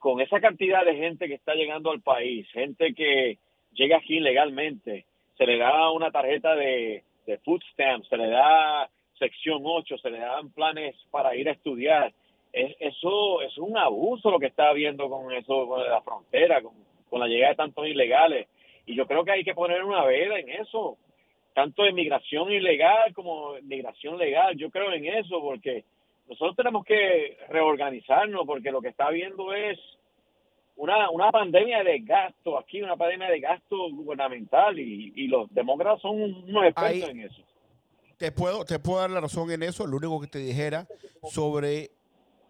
[0.00, 3.38] con esa cantidad de gente que está llegando al país, gente que
[3.74, 5.04] llega aquí ilegalmente,
[5.36, 10.10] se le da una tarjeta de, de food stamps, se le da sección 8, se
[10.10, 12.12] le dan planes para ir a estudiar.
[12.52, 17.20] Es, eso es un abuso lo que está habiendo con eso, con la frontera, con,
[17.20, 18.48] la llegada de tantos ilegales.
[18.86, 20.96] Y yo creo que hay que poner una veda en eso,
[21.54, 24.56] tanto de migración ilegal como migración legal.
[24.56, 25.84] Yo creo en eso porque
[26.30, 29.78] nosotros tenemos que reorganizarnos porque lo que está habiendo es
[30.76, 36.00] una, una pandemia de gasto aquí, una pandemia de gasto gubernamental y, y los demócratas
[36.00, 37.42] son unos expertos Ahí- en eso.
[38.16, 39.86] Te puedo, te puedo dar la razón en eso.
[39.86, 40.86] Lo único que te dijera
[41.24, 41.90] sobre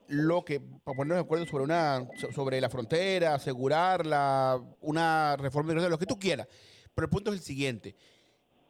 [0.08, 5.68] lo que, para ponernos de acuerdo sobre una, so- sobre la frontera, asegurarla, una reforma
[5.68, 6.48] migratoria, lo que tú quieras.
[6.92, 7.94] Pero el punto es el siguiente.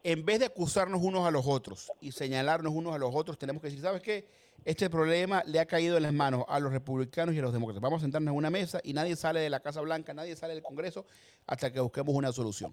[0.03, 3.61] En vez de acusarnos unos a los otros y señalarnos unos a los otros, tenemos
[3.63, 4.25] que decir, ¿sabes qué?
[4.63, 7.81] Este problema le ha caído en las manos a los republicanos y a los demócratas.
[7.81, 10.53] Vamos a sentarnos en una mesa y nadie sale de la Casa Blanca, nadie sale
[10.53, 11.05] del Congreso
[11.47, 12.71] hasta que busquemos una solución.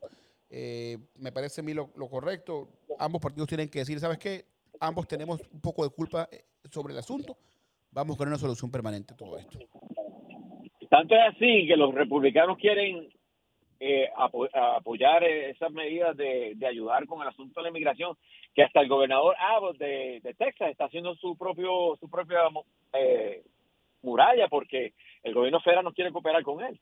[0.51, 2.68] Eh, me parece a mí lo, correcto.
[2.98, 4.44] Ambos partidos tienen que decir, ¿sabes qué?
[4.81, 7.37] Ambos tenemos un poco de culpa eh, sobre el asunto.
[7.90, 9.59] Vamos buscar una solución permanente a todo esto.
[10.90, 13.09] Tanto es así que los republicanos quieren
[13.80, 18.16] eh, apo- apoyar eh, esas medidas de, de ayudar con el asunto de la inmigración,
[18.54, 22.40] que hasta el gobernador Abbott de, de Texas está haciendo su propio su propia
[22.92, 23.42] eh,
[24.02, 26.78] muralla porque el gobierno federal no quiere cooperar con él.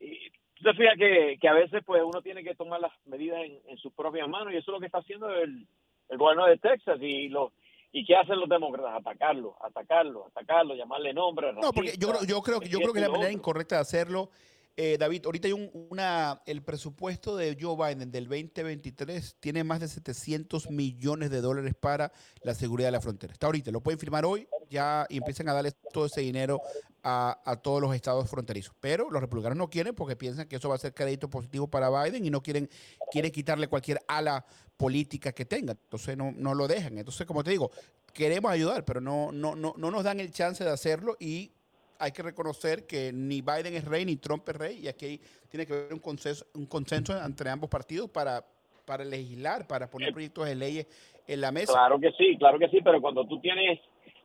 [0.00, 3.40] Y tú te fijas que, que a veces pues uno tiene que tomar las medidas
[3.44, 5.66] en, en sus propias manos y eso es lo que está haciendo el,
[6.08, 7.52] el gobernador de Texas y los
[7.94, 8.94] ¿Y qué hacen los demócratas?
[9.00, 11.52] Atacarlo, atacarlo, atacarlo, llamarle nombre.
[11.52, 13.80] No, porque yo creo, yo creo, que- yo creo que es la manera incorrecta de
[13.82, 14.30] hacerlo.
[14.74, 19.80] Eh, David, ahorita hay un, una, el presupuesto de Joe Biden del 2023 tiene más
[19.80, 22.10] de 700 millones de dólares para
[22.42, 23.34] la seguridad de la frontera.
[23.34, 26.58] Está ahorita, lo pueden firmar hoy, ya y empiecen a darle todo ese dinero
[27.02, 28.74] a, a todos los estados fronterizos.
[28.80, 31.90] Pero los republicanos no quieren porque piensan que eso va a ser crédito positivo para
[31.90, 32.70] Biden y no quieren,
[33.10, 34.46] quieren quitarle cualquier ala
[34.78, 35.72] política que tenga.
[35.72, 36.96] Entonces no, no lo dejan.
[36.96, 37.70] Entonces, como te digo,
[38.14, 41.52] queremos ayudar, pero no, no, no, no nos dan el chance de hacerlo y
[42.02, 45.64] hay que reconocer que ni Biden es rey ni Trump es rey y aquí tiene
[45.64, 48.44] que haber un consenso, un consenso entre ambos partidos para,
[48.84, 50.86] para legislar, para poner proyectos de leyes
[51.28, 51.72] en la mesa.
[51.72, 53.78] Claro que sí, claro que sí, pero cuando tú tienes,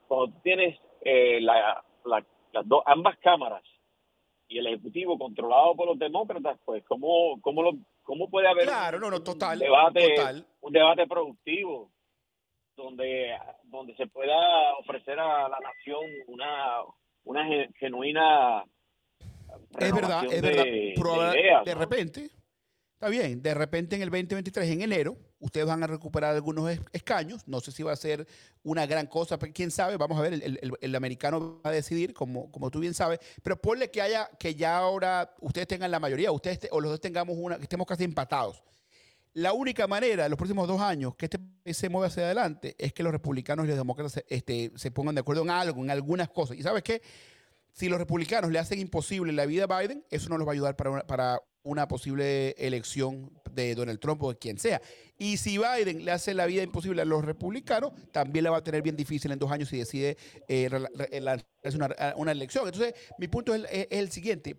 [0.08, 3.62] cuando tú tienes eh, la, la- las dos, ambas cámaras
[4.48, 8.98] y el ejecutivo controlado por los demócratas, pues cómo, cómo, lo, cómo puede haber Claro,
[9.00, 10.46] no, no, total, un debate, total.
[10.62, 11.92] un debate productivo
[12.76, 16.80] donde, donde se pueda ofrecer a la nación una,
[17.28, 18.64] una ge- genuina
[19.80, 20.64] Es verdad, es verdad.
[20.64, 21.80] de- de Proba- ideas, de ¿no?
[21.80, 22.30] repente,
[22.94, 26.82] está bien, de repente en el 2023, en enero, ustedes van a recuperar algunos es-
[26.94, 27.48] escaños.
[27.48, 28.26] No sé si va a ser
[28.64, 31.74] una gran cosa, pero quién sabe, vamos a ver, el, el- el americano va a
[31.74, 33.20] decidir, como, como tú bien sabes.
[33.44, 36.92] Pero ponle que haya, que ya ahora ustedes tengan la mayoría, ustedes te- o los
[36.92, 38.64] dos tengamos una, que estemos casi empatados.
[39.38, 42.76] La única manera en los próximos dos años que este país se mueva hacia adelante
[42.80, 45.84] es que los republicanos y los demócratas se, este, se pongan de acuerdo en algo,
[45.84, 46.58] en algunas cosas.
[46.58, 47.04] ¿Y sabes qué?
[47.78, 50.56] si los republicanos le hacen imposible la vida a Biden, eso no los va a
[50.56, 54.82] ayudar para una, posible elección de Donald Trump o de quien sea.
[55.20, 58.64] Y si Biden le hace la vida imposible a los republicanos, también la va a
[58.64, 60.72] tener bien difícil en dos años si decide eh,
[62.16, 62.66] una, elección.
[62.66, 64.58] Entonces, mi punto es el, es el siguiente.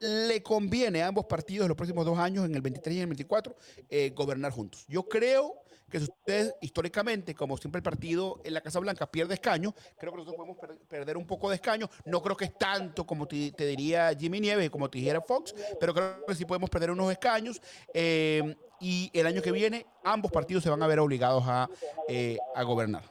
[0.00, 3.02] Le conviene a ambos partidos en los próximos dos años, en el 23 y en
[3.02, 3.54] el 24,
[3.88, 4.84] eh, gobernar juntos.
[4.88, 5.56] Yo creo
[5.90, 10.12] que si ustedes históricamente, como siempre el partido en la Casa Blanca pierde escaños, creo
[10.12, 11.90] que nosotros podemos per- perder un poco de escaños.
[12.04, 15.52] No creo que es tanto como te, te diría Jimmy Nieves, como te dijera Fox,
[15.80, 17.60] pero creo que sí podemos perder unos escaños.
[17.92, 21.68] eh, y el año que viene ambos partidos se van a ver obligados a,
[22.08, 23.02] eh, a gobernar.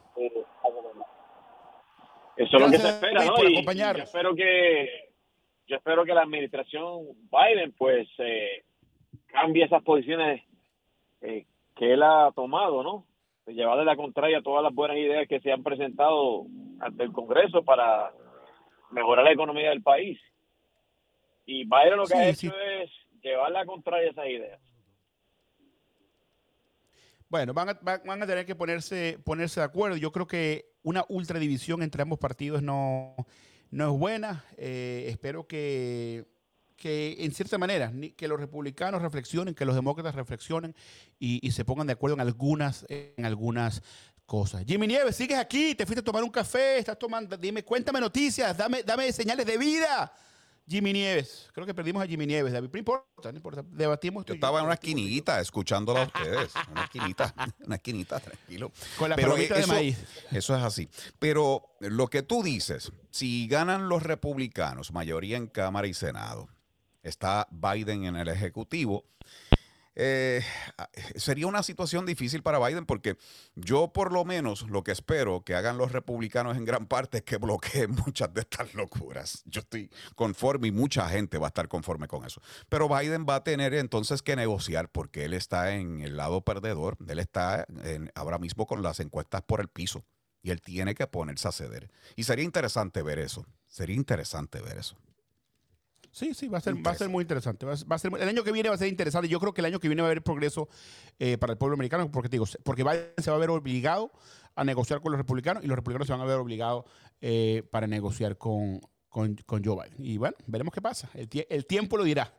[2.36, 3.20] Eso es lo que se espera,
[4.02, 5.09] espero que
[5.70, 8.64] yo espero que la administración Biden pues eh,
[9.28, 10.42] cambie esas posiciones
[11.20, 13.06] eh, que él ha tomado, ¿no?
[13.46, 16.46] De llevarle la contraria a todas las buenas ideas que se han presentado
[16.80, 18.12] ante el Congreso para
[18.90, 20.18] mejorar la economía del país.
[21.46, 22.90] Y Biden lo que ha Sí, hecho es
[23.22, 24.60] llevar la contraria a esas ideas.
[27.28, 29.96] Bueno, van a, van a tener que ponerse, ponerse de acuerdo.
[29.96, 33.14] Yo creo que una ultradivisión entre ambos partidos no,
[33.70, 34.44] no es buena.
[34.56, 36.26] Eh, espero que,
[36.76, 40.74] que, en cierta manera, que los republicanos reflexionen, que los demócratas reflexionen
[41.18, 43.82] y, y se pongan de acuerdo en algunas, en algunas
[44.26, 44.64] cosas.
[44.66, 48.56] Jimmy Nieves, sigues aquí, te fuiste a tomar un café, estás tomando, dime, cuéntame noticias,
[48.56, 50.12] dame, dame señales de vida.
[50.70, 54.24] Jimmy Nieves, creo que perdimos a Jimmy Nieves, David, no importa, no importa, debatimos.
[54.24, 56.52] Yo estaba en una esquinita escuchándolo a ustedes.
[56.70, 57.34] Una esquinita,
[57.66, 58.70] una esquinita, tranquilo.
[58.96, 59.98] Con la Pero de maíz.
[60.30, 60.88] Eso es así.
[61.18, 66.48] Pero lo que tú dices, si ganan los republicanos, mayoría en Cámara y Senado,
[67.02, 69.04] está Biden en el Ejecutivo,
[69.96, 70.42] eh,
[71.16, 73.16] sería una situación difícil para Biden porque
[73.54, 77.24] yo por lo menos lo que espero que hagan los republicanos en gran parte es
[77.24, 79.42] que bloqueen muchas de estas locuras.
[79.46, 82.40] Yo estoy conforme y mucha gente va a estar conforme con eso.
[82.68, 86.96] Pero Biden va a tener entonces que negociar porque él está en el lado perdedor,
[87.06, 87.66] él está
[88.14, 90.04] ahora mismo con las encuestas por el piso
[90.42, 91.90] y él tiene que ponerse a ceder.
[92.16, 94.96] Y sería interesante ver eso, sería interesante ver eso.
[96.12, 97.64] Sí, sí, va a ser, va a ser muy interesante.
[97.66, 99.28] Va a, va a ser, el año que viene va a ser interesante.
[99.28, 100.68] Yo creo que el año que viene va a haber progreso
[101.18, 104.10] eh, para el pueblo americano, porque te digo, porque Biden se va a ver obligado
[104.56, 106.84] a negociar con los republicanos y los republicanos se van a ver obligados
[107.20, 110.04] eh, para negociar con, con, con Joe Biden.
[110.04, 111.08] Y bueno, veremos qué pasa.
[111.14, 112.34] El, tie- el tiempo lo dirá.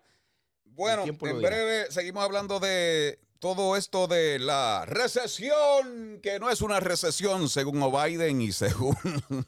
[0.65, 1.49] Bueno, tiempo lo en dirá.
[1.49, 7.83] breve seguimos hablando de todo esto de la recesión, que no es una recesión según
[7.91, 8.95] Biden y según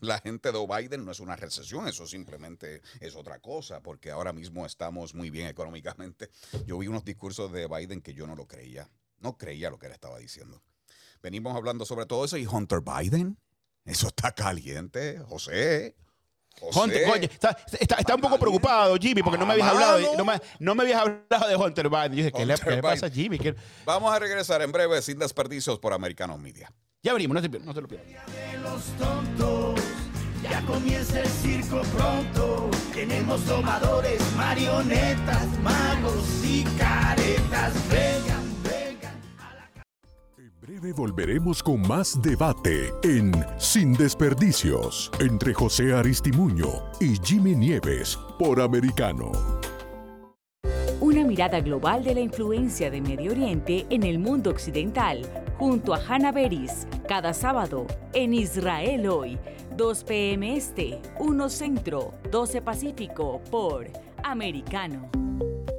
[0.01, 4.33] la gente de Biden, no es una recesión, eso simplemente es otra cosa, porque ahora
[4.33, 6.31] mismo estamos muy bien económicamente.
[6.65, 9.85] Yo vi unos discursos de Biden que yo no lo creía, no creía lo que
[9.85, 10.63] él estaba diciendo.
[11.21, 13.37] Venimos hablando sobre todo eso y Hunter Biden,
[13.85, 15.95] eso está caliente, José.
[16.59, 16.79] José.
[16.79, 20.17] Hunter, oye, está, está- está un poco preocupado, Jimmy, porque no me habías hablado de,
[20.17, 22.11] no me, no me habías hablado de Hunter Biden.
[22.11, 23.09] Yo dije, ¿qué, le, qué le pasa a.
[23.09, 23.37] Jimmy?
[23.39, 26.71] ¿Qué- Vamos a regresar en breve sin desperdicios por Americanos Media.
[27.01, 27.87] Ya venimos, no se, no se lo
[28.97, 29.81] tontos.
[30.41, 32.69] Ya comienza el circo pronto.
[32.93, 37.73] Tenemos domadores, marionetas, magos y caretas.
[37.91, 38.52] En
[40.63, 48.61] breve volveremos con más debate en Sin Desperdicios entre José Aristimuño y Jimmy Nieves por
[48.61, 49.29] Americano.
[51.01, 55.23] Una mirada global de la influencia de Medio Oriente en el mundo occidental,
[55.57, 59.37] junto a Hannah Beris, cada sábado en Israel hoy,
[59.75, 60.55] 2 p.m.
[60.55, 63.87] Este, 1 Centro, 12 Pacífico por
[64.23, 65.09] Americano.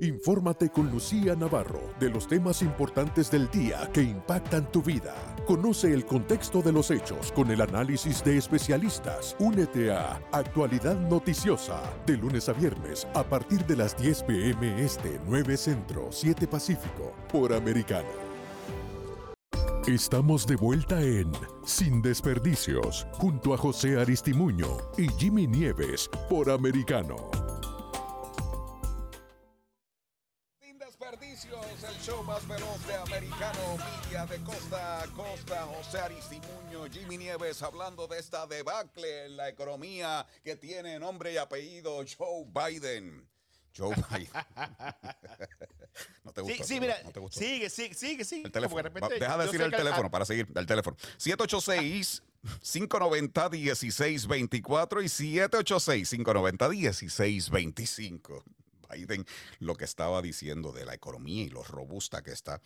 [0.00, 5.14] Infórmate con Lucía Navarro de los temas importantes del día que impactan tu vida.
[5.46, 9.34] Conoce el contexto de los hechos con el análisis de especialistas.
[9.38, 15.18] Únete a Actualidad Noticiosa de lunes a viernes a partir de las 10 pm este
[15.26, 18.08] 9 Centro 7 Pacífico por Americano.
[19.86, 21.32] Estamos de vuelta en
[21.64, 27.45] Sin Desperdicios junto a José Aristimuño y Jimmy Nieves por Americano.
[31.88, 35.62] El show más veloz de Americano Media de costa a costa.
[35.66, 41.36] José Aristimuño, Jimmy Nieves hablando de esta debacle en la economía que tiene nombre y
[41.36, 43.28] apellido Joe Biden.
[43.76, 44.30] Joe Biden.
[46.24, 46.64] no te Sí, gusta.
[46.64, 47.38] sí, mira, no te gustó.
[47.40, 48.42] sigue, sigue, sigue, sigue.
[48.46, 48.76] El teléfono.
[48.78, 50.48] De repente Deja de decir el que- teléfono para seguir.
[50.54, 50.96] El teléfono.
[51.18, 52.22] 786
[52.62, 58.44] 590 1624 y 786 590 1625.
[58.92, 59.24] Biden,
[59.60, 62.60] lo que estaba diciendo de la economía y lo robusta que está.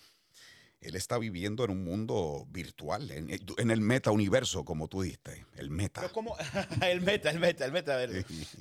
[0.80, 5.44] Él está viviendo en un mundo virtual, en, en el meta universo, como tú diste.
[5.56, 6.00] El meta.
[6.00, 6.36] Pero ¿cómo?
[6.82, 7.98] el meta, el meta, el meta.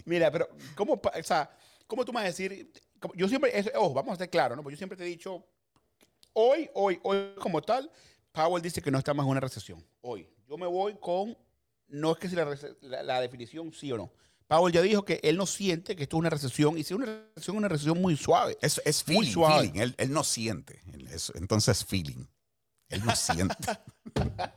[0.06, 1.50] Mira, pero ¿cómo, o sea,
[1.88, 2.72] ¿cómo tú me vas a decir?
[3.16, 4.64] Yo siempre, ojo, vamos a estar claros, ¿no?
[4.64, 5.46] Porque yo siempre te he dicho,
[6.34, 7.90] hoy, hoy, hoy como tal,
[8.34, 9.86] Powell dice que no estamos en una recesión.
[10.02, 10.28] Hoy.
[10.48, 11.38] Yo me voy con,
[11.88, 12.46] no es que si la,
[12.82, 14.12] la- la definición sí o no.
[14.50, 17.00] Powell ya dijo que él no siente que esto es una recesión y si es
[17.00, 18.58] una recesión, una recesión muy suave.
[18.62, 19.62] Es, es muy feeling, suave.
[19.68, 19.80] feeling.
[19.80, 20.82] Él, él no siente.
[21.36, 22.26] Entonces, feeling.
[22.90, 23.56] Él no siente.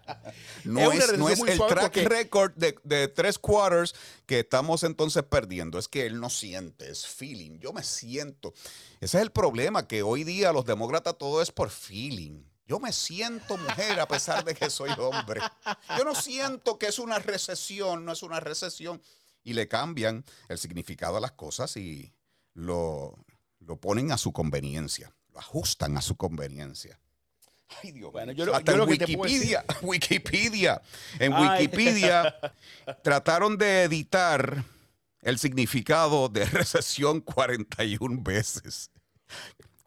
[0.64, 5.22] No Es no es el track porque- record de, de tres quarters que estamos entonces
[5.24, 5.78] perdiendo.
[5.78, 7.58] Es que él no siente, es feeling.
[7.58, 8.54] Yo me siento.
[9.00, 12.44] Ese es el problema, que hoy día los demócratas todo es por feeling.
[12.64, 15.40] Yo me siento mujer a pesar de que soy hombre.
[15.98, 19.02] Yo no siento que es una recesión, no es una recesión.
[19.44, 22.12] Y le cambian el significado a las cosas y
[22.54, 23.16] lo,
[23.60, 26.98] lo ponen a su conveniencia, lo ajustan a su conveniencia.
[27.82, 30.82] Ay, Dios Bueno, yo Hasta yo lo en que te Wikipedia, Wikipedia.
[31.18, 31.66] En Ay.
[31.66, 32.36] Wikipedia
[33.02, 34.64] trataron de editar
[35.22, 38.90] el significado de recesión 41 veces.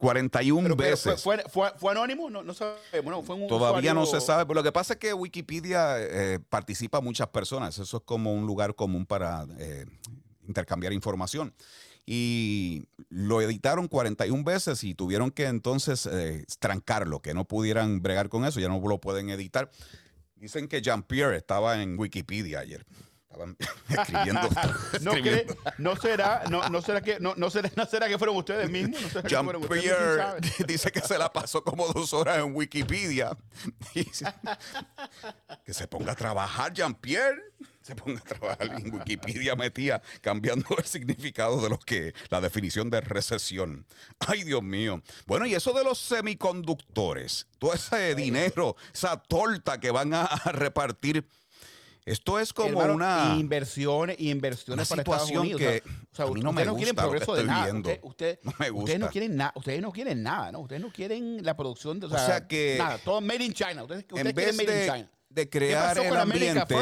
[0.06, 1.22] 41 Pero, pero veces.
[1.24, 2.30] fue, fue, fue- fue anónimo?
[2.30, 3.12] No, no sabemos.
[3.12, 6.40] No, fue un Todavía no se sabe, pero lo que pasa es que Wikipedia eh,
[6.50, 7.78] participa muchas personas.
[7.80, 9.86] Eso es como un lugar común para eh,
[10.48, 11.54] intercambiar información.
[12.06, 18.30] Y lo editaron 41 veces y tuvieron que entonces eh, trancarlo, que no pudieran bregar
[18.30, 19.72] con eso, ya no lo pueden editar.
[20.36, 22.86] Dicen que Jean-Pierre estaba en Wikipedia ayer.
[23.36, 23.58] Estaban
[23.90, 24.42] escribiendo.
[25.02, 25.56] No, escribiendo.
[25.56, 28.70] cree- no será, no, no será que, no, no será, no será que fueron ustedes
[28.70, 29.02] mismos.
[29.02, 29.62] No será que fueron.
[29.62, 30.36] Jean-Pierre
[30.68, 33.38] dice que se la pasó como dos horas en Wikipedia.
[33.94, 34.26] Dice,
[35.66, 37.42] que se ponga a trabajar, Jean-Pierre.
[37.82, 42.90] Se ponga a trabajar en Wikipedia metía cambiando el significado de lo que la definición
[42.90, 43.86] de recesión.
[44.20, 45.04] Ay, Dios mío.
[45.28, 50.52] Bueno, y eso de los semiconductores, todo ese dinero, esa torta que van a, a
[50.52, 51.28] repartir.
[52.06, 55.60] Esto es como Hermano, una inversiones y inversiones una para Estados situación Unidos.
[55.62, 57.44] que o sea, a mí no ustedes me no quieren gusta lo que progreso de
[57.46, 57.64] nada.
[57.66, 57.90] viendo.
[57.90, 59.12] Usted- usted- No me Ustedes no gusta.
[59.12, 59.54] quieren nada.
[59.56, 60.60] Ustedes no quieren nada, ¿no?
[60.60, 63.82] Ustedes no quieren la producción de, o O sea, que- nada, todo made in China.
[63.84, 65.12] Ustedes, ustedes en quieren vez made in China.
[65.30, 66.76] de crear el ambiente,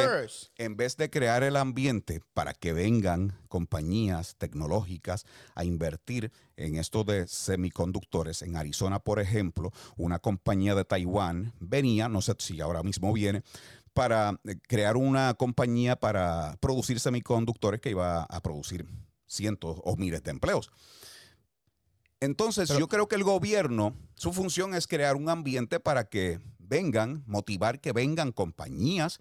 [0.58, 7.04] en vez de crear el ambiente para que vengan compañías tecnológicas a invertir en esto
[7.04, 12.84] de semiconductores, en Arizona, por ejemplo, una compañía de Taiwán venía, no sé si ahora
[12.84, 13.42] mismo viene,
[13.94, 18.86] para eh, crear una compañía para producir semiconductores que iba a producir
[19.28, 20.72] cientos o miles de empleos.
[22.20, 27.24] Entonces, yo creo que el gobierno, su función es crear un ambiente para que vengan,
[27.28, 29.20] motivar que vengan compañías,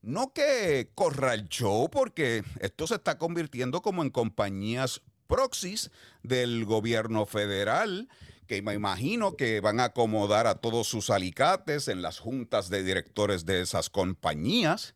[0.00, 5.90] no que corra el show, porque esto se está convirtiendo como en compañías proxies
[6.22, 8.08] del gobierno federal,
[8.46, 12.82] que me imagino que van a acomodar a todos sus alicates en las juntas de
[12.82, 14.94] directores de esas compañías.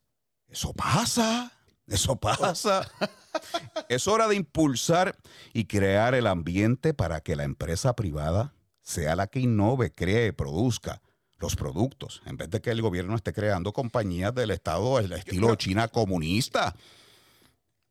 [0.48, 1.53] Eso pasa,
[1.86, 2.90] eso pasa.
[3.88, 5.16] es hora de impulsar
[5.53, 11.01] y crear el ambiente para que la empresa privada sea la que innove, cree, produzca
[11.38, 15.55] los productos, en vez de que el gobierno esté creando compañías del Estado al estilo
[15.57, 16.74] China comunista.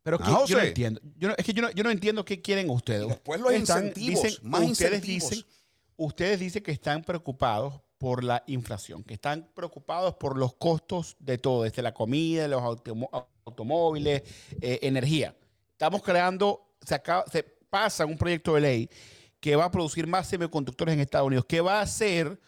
[0.09, 0.99] Pero que, Ah, yo no entiendo.
[1.17, 3.07] Yo no- es que yo no, yo no entiendo qué quieren ustedes.
[3.07, 5.29] después los Están- incentivos, dicen- más ustedes incentivos.
[5.29, 5.45] dicen,
[5.97, 11.37] ustedes dicen que están preocupados por la inflación, que están preocupados por los costos de
[11.37, 12.63] todo, desde la comida, los
[13.43, 14.23] automóviles,
[14.61, 15.35] eh, energía.
[15.73, 18.89] Estamos creando, se, acaba- se pasa un proyecto de ley
[19.39, 22.39] que va a producir más semiconductores en Estados Unidos, que va a hacer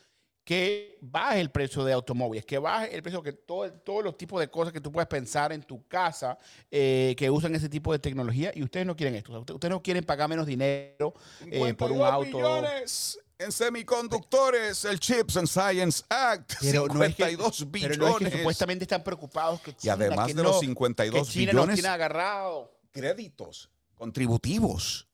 [0.44, 4.40] que baje el precio de automóviles, que baje el precio que todo, todos los tipos
[4.40, 6.38] de cosas que tú puedes pensar en tu casa
[6.70, 9.32] eh, que usan ese tipo de tecnología y ustedes no quieren esto.
[9.32, 11.14] O sea, usted- ustedes no quieren pagar menos dinero
[11.46, 12.38] eh, por un 52 auto.
[12.38, 17.98] billones en semiconductores, el Chips and Science Act, Pero no, es que, 52 pero billones.
[18.00, 21.28] no es que supuestamente están preocupados que y China, además que de no- los 52
[21.28, 22.72] que China billones, tiene agarrado.
[22.92, 25.08] créditos contributivos.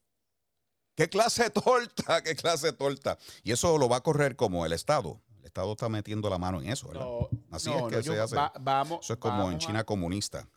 [0.97, 2.23] ¿Qué clase de torta?
[2.23, 3.19] ¿Qué clase de torta?
[3.43, 5.21] Y eso lo va a correr como el Estado.
[5.39, 7.05] El Estado está metiendo la mano en eso, ¿verdad?
[7.05, 8.35] No, Así no, es que no, se hace.
[8.35, 10.49] va- vamos- eso es como en China a- comunista.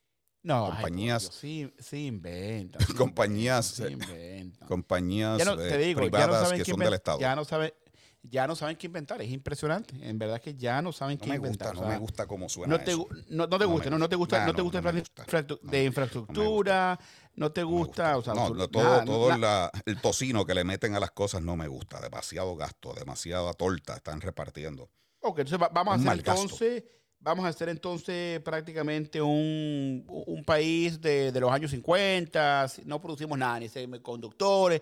[0.42, 2.80] No, ay, compañías, Dios, sí, sí inventan.
[2.96, 4.66] compañías, eh, sí inventan.
[4.66, 7.18] compañías Ya no, eh, te digo, ya no privadas saben que son del Estado.
[7.18, 7.74] Ya no saben,
[8.22, 9.20] ya no saben qué inventar.
[9.20, 9.94] Es impresionante.
[10.08, 11.72] En verdad que ya no saben No qué me inventar.
[11.74, 13.06] gusta, o no sea, me gusta cómo suena no te, eso.
[13.28, 15.84] no, no te No gusta, no, no te gusta, no te no, gusta no de
[15.84, 16.98] infraestructura,
[17.34, 20.64] no te gusta, o sea, No, todo, nada, todo na- la- el tocino que le
[20.64, 22.00] meten a las cosas no me gusta.
[22.00, 24.90] Demasiado gasto, demasiada torta están repartiendo.
[25.22, 26.84] Ok, entonces va- vamos a hacer entonces,
[27.18, 33.00] vamos a hacer entonces prácticamente un, un país de, de los años 50, si- no
[33.00, 34.80] producimos nada, ni semiconductores,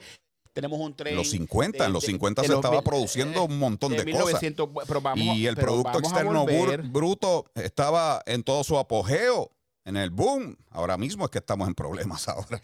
[0.52, 1.12] tenemos un tren.
[1.12, 3.92] En los 50, de- en los de- 50 de se estaba mil- produciendo un montón
[3.92, 4.14] de, cosas.
[4.42, 6.46] 1900, pero vamos a- y el pero Producto Externo.
[6.90, 9.52] Bruto estaba en todo su apogeo,
[9.88, 10.56] en el boom.
[10.70, 12.60] Ahora mismo es que estamos en problemas ahora.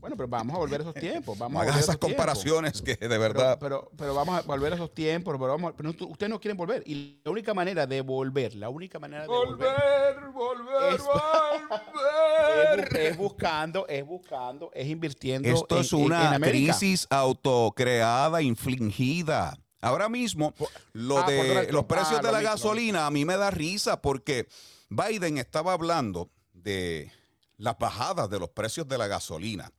[0.00, 1.36] Bueno, pero vamos a volver a esos tiempos.
[1.36, 2.16] Vamos No a hagas volver esas esos tiempos.
[2.26, 3.58] comparaciones que de verdad...
[3.60, 6.38] Pero, pero, vamos a volver a esos tiempos, pero, vamos, a- pero no- ustedes no
[6.38, 6.84] quieren volver.
[6.86, 12.96] Y la única manera de volver, la única manera de volver, volver, es, es bu-
[12.98, 16.72] es buscando, es buscando, es invirtiendo Esto en- es en- en una América.
[16.78, 19.58] crisis autocreada, infligida.
[19.80, 20.54] Ahora mismo,
[20.92, 24.00] lo ah, de los precios Ah, de la mismo, gasolina a mí me da risa
[24.00, 24.46] porque
[24.90, 26.30] Biden estaba hablando
[26.68, 27.10] de
[27.56, 29.72] las bajadas de los precios de la gasolina.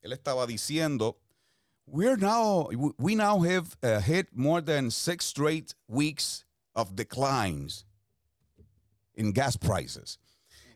[0.00, 1.18] Él estaba diciendo,
[1.86, 2.68] We're now,
[2.98, 7.86] we now have uh, hit more than six straight weeks of declines
[9.14, 10.18] in gas prices.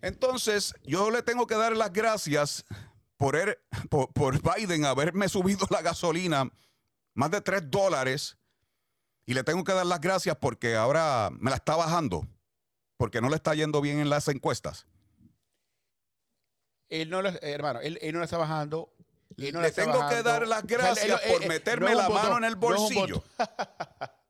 [0.03, 2.65] Entonces, yo le tengo que dar las gracias
[3.19, 3.59] por, er-
[3.91, 6.51] por, por Biden haberme subido la gasolina
[7.15, 8.37] más de 3 dólares.
[9.27, 12.27] Y le tengo que dar las gracias porque ahora me la está bajando.
[12.97, 14.87] Porque no le está yendo bien en las encuestas.
[16.93, 18.93] Él no, lo- eh, hermano, él, él no la está bajando.
[19.39, 21.87] él no la Le tengo que dar las O sea, él- gracias por él- meterme
[21.87, 23.23] no es la mano en el bolsillo.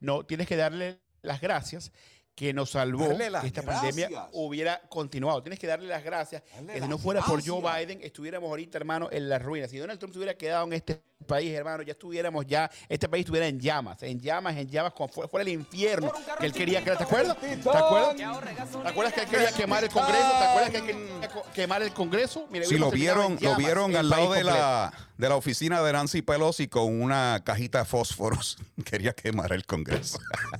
[0.00, 1.90] No, tienes que darle las gracias
[2.34, 5.42] que nos salvó que esta pandemia hubiera continuado.
[5.42, 6.42] Tienes que darle las gracias.
[6.42, 9.70] que si no fuera por Joe Biden, estuviéramos ahorita, hermano, en las ruinas.
[9.70, 13.22] Si Donald Trump se hubiera quedado en este país, hermano, ya estuviéramos ya, este país
[13.22, 16.98] estuviera en llamas, en llamas, en llamas, como fuera, el infierno que él quería crear.
[16.98, 17.36] ¿Te acuerdas?
[17.40, 18.16] ¿Te acuerdas?
[18.16, 20.28] ¿Te acuerdas que él quería quemar el Congreso?
[20.38, 22.46] ¿Te acuerdas que él quería quemar el Congreso?
[22.50, 26.22] Mira, Si lo vieron, lo vieron al lado de la, de la oficina de Nancy
[26.22, 28.58] Pelosi con una cajita de fósforos.
[28.84, 30.18] Quería quemar el Congreso.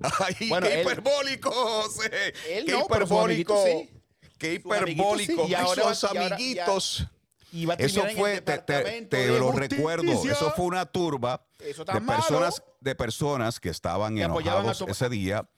[0.00, 2.34] ¡Ay, Bueno, qué él- hiperbólico, José!
[2.50, 3.64] Él ¡Qué no, pero sus hiperbólico!
[3.64, 3.90] sí.
[4.38, 5.46] ¡Qué hiperbólico!
[5.46, 7.06] sí, y ahora- y ahora- ya- amiguitos.
[7.54, 9.76] Y va a Eso terminar en el fue, te, te- te lo Justicia.
[9.76, 12.06] recuerdo, eso fue una turba de malo.
[12.20, 15.48] personas, de personas que estaban Que apoyaban a enojados ese día.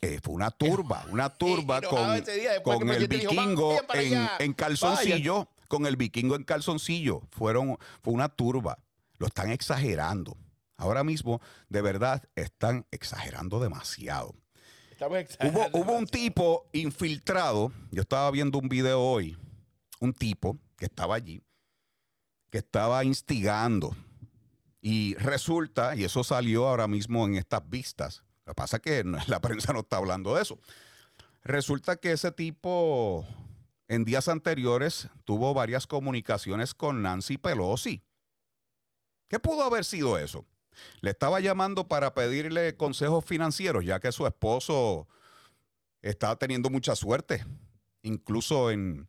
[0.00, 4.28] Eh, fue una turba, una turba con, día, con el dijo, vikingo "Vayan para en,
[4.40, 7.20] en calzoncillo, con el vikingo en calzoncillo.
[7.30, 8.78] Fueron, fue una turba.
[9.18, 10.36] Lo están exagerando.
[10.76, 14.34] Ahora mismo, de verdad, están exagerando demasiado.
[15.44, 19.36] hubo, hubo un tipo infiltrado, yo estaba viendo un video hoy,
[20.00, 21.40] un tipo que estaba allí,
[22.50, 23.94] que estaba instigando.
[24.80, 29.04] Y resulta, y eso salió ahora mismo en estas vistas, lo que pasa es que
[29.28, 30.58] la prensa no está hablando de eso.
[31.44, 33.24] Resulta que ese tipo
[33.86, 38.02] en días anteriores tuvo varias comunicaciones con Nancy Pelosi.
[39.28, 40.44] ¿Qué pudo haber sido eso?
[41.00, 45.06] Le estaba llamando para pedirle consejos financieros, ya que su esposo
[46.00, 47.46] está teniendo mucha suerte,
[48.02, 49.06] incluso en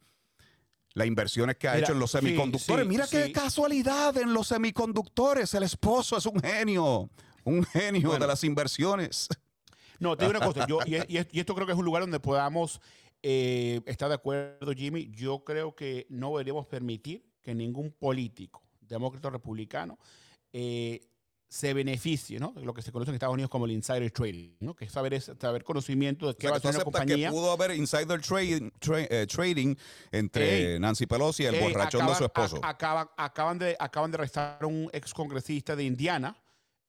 [0.93, 2.85] las inversiones que ha hecho en los semiconductores.
[2.85, 5.53] Mira qué casualidad en los semiconductores.
[5.53, 7.09] El esposo es un genio,
[7.43, 9.27] un genio de las inversiones.
[9.99, 12.81] No, te digo una cosa, y, esto creo que es un lugar donde podamos
[13.21, 15.09] eh, estar de acuerdo, Jimmy.
[15.11, 19.97] Yo creo que no deberíamos permitir que ningún político, demócrata o republicano,
[20.51, 21.01] eh,
[21.53, 22.51] se beneficie, ¿no?
[22.63, 24.75] Lo que se conoce en Estados Unidos como el insider trading, ¿no?
[24.75, 27.27] Que es saber, es saber conocimiento de qué va a hacer una compañía.
[27.27, 29.75] que pudo haber insider trading, eh, trading
[30.11, 32.59] entre Nancy Pelosi y el borrachón de su esposo.
[32.63, 36.35] acaban, de, acaban de arrestar a un ex congresista de Indiana,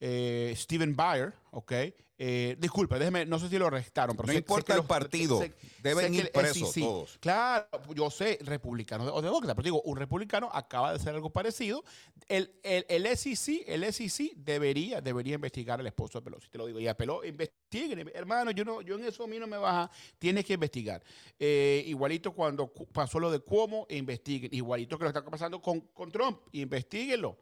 [0.01, 1.73] eh, Stephen Bayer, ¿ok?
[2.17, 5.43] Eh, disculpe, déjeme, no sé si lo arrestaron, pero no importa el partido,
[5.83, 7.19] deben ir presos todos.
[7.19, 11.83] Claro, yo sé, republicano o demócrata, pero digo, un republicano acaba de hacer algo parecido.
[12.29, 16.67] El, el, el SEC, el SEC debería, debería investigar al esposo de Pelosi, te lo
[16.67, 19.91] digo, y apeló, investiguen, hermano, yo no, yo en eso a mí no me baja,
[20.17, 21.03] tienes que investigar.
[21.37, 26.13] Eh, igualito cuando pasó lo de Cuomo, investiguen, igualito que lo está pasando con, con
[26.13, 27.37] Trump, investiguenlo.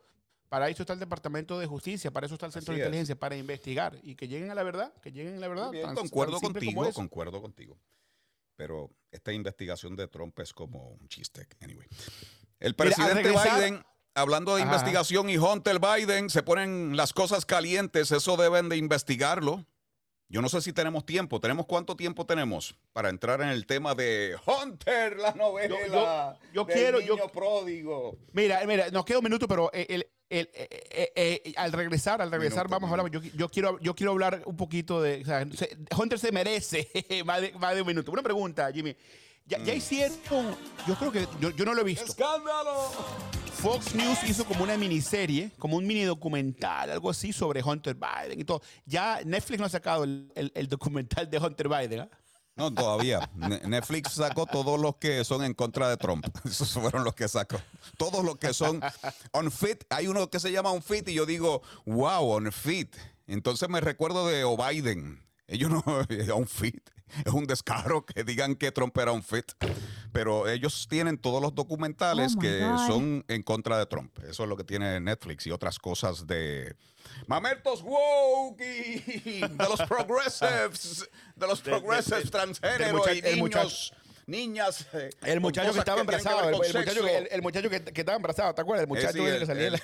[0.53, 3.35] Para eso está el Departamento de Justicia, para eso está el Centro de Inteligencia, para
[3.35, 5.71] investigar y que lleguen a la verdad, que lleguen a la verdad.
[5.95, 7.79] concuerdo contigo, concuerdo contigo.
[8.55, 11.49] Pero esta investigación de Trump es como un chiste.
[11.63, 11.89] Anyway.
[12.61, 13.83] El presidente Biden,
[14.13, 19.65] hablando de investigación y Hunter Biden, se ponen las cosas calientes, eso deben de investigarlo.
[20.29, 21.41] Yo no sé si tenemos tiempo.
[21.41, 26.39] ¿Tenemos cuánto tiempo tenemos para entrar en el tema de Hunter, la novela?
[26.53, 27.01] Yo, quiero.
[27.01, 28.19] Niño yo, pródigo.
[28.33, 32.67] Mira, mira, nos queda un minuto, pero el, el, eh, eh, al regresar, al regresar,
[32.69, 33.11] vamos a hablar.
[33.11, 35.23] Yo, quiero, yo quiero hablar un poquito de.
[35.97, 36.89] Hunter se merece
[37.25, 38.11] más, de, más de un minuto.
[38.11, 38.97] Una pregunta, Jimmy.
[39.45, 39.77] Ya, ya mm.
[39.77, 40.57] hicieron.
[40.87, 41.29] Yo creo que.
[41.39, 42.07] Yo, yo no lo he visto.
[42.07, 42.91] ¡Escándalo!
[43.53, 48.41] Fox News hizo como una miniserie, como un mini documental, algo así sobre Hunter Biden
[48.41, 48.63] y todo.
[48.87, 52.01] Ya Netflix no ha sacado el, el, documental de Hunter Biden.
[52.01, 52.09] ¿ah?
[52.55, 53.31] No, todavía.
[53.65, 56.27] Netflix sacó todos los que son en contra de Trump.
[56.45, 57.61] Esos fueron los que sacó.
[57.97, 58.81] Todos los que son
[59.33, 59.85] unfit.
[59.91, 62.95] Hay uno que se llama unfit y yo digo, wow, unfit.
[63.27, 65.23] Entonces me recuerdo de O'Biden.
[65.47, 65.83] Ellos no,
[66.37, 66.83] unfit.
[67.25, 69.53] Es un descaro que digan que Trump era un fit
[70.13, 74.17] pero ellos tienen todos los documentales oh que son en contra de Trump.
[74.29, 76.77] Eso es lo que tiene Netflix y otras cosas de
[77.27, 83.93] mamertos woke de los progressives, de los progressives transgénero y niños
[84.27, 84.87] niñas.
[84.93, 88.63] Eh, el muchacho que estaba embarazado, el, muchacho, que, el, muchacho que, estaba embarazado, ¿te
[88.63, 88.85] acuerdas?
[88.85, 89.81] El muchacho que salía.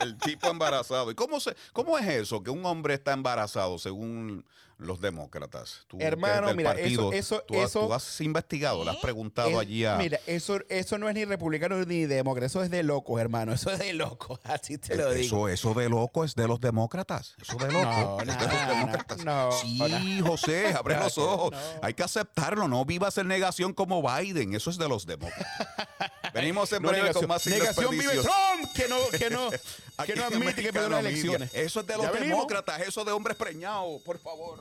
[0.00, 1.10] El, tipo embarazado.
[1.10, 2.42] ¿Y cómo, se, cómo es eso?
[2.42, 4.44] Que un hombre está embarazado según
[4.78, 5.86] los demócratas.
[5.98, 9.96] Hermano, mira, eso, eso, tú, eso tú has investigado, le has preguntado allí a.
[9.96, 13.52] Mira, eso, eso no es ni republicano ni demócrata, eso es de locos, hermano.
[13.52, 15.48] Eso es de locos, así te lo digo.
[15.48, 17.34] Eso, de loco es de los demócratas.
[17.40, 19.24] Eso de loco no, es de los demócratas.
[19.24, 21.54] No, sí, José, abre los ojos.
[21.82, 24.54] Hay que aceptarlo, no vivas en negación como Biden.
[24.54, 25.68] Eso es de los demócratas.
[26.32, 29.50] Venimos en breve con más Negación vive Trump, que no, que no,
[30.06, 31.50] que no admite que perdió las elecciones.
[31.54, 34.58] Eso es de los demócratas, eso de hombres preñados, por favor.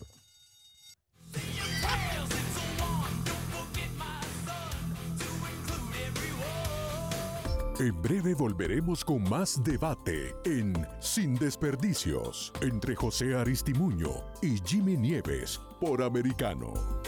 [7.79, 15.59] En breve volveremos con más debate en Sin Desperdicios entre José Aristimuño y Jimmy Nieves
[15.79, 17.00] por Americano.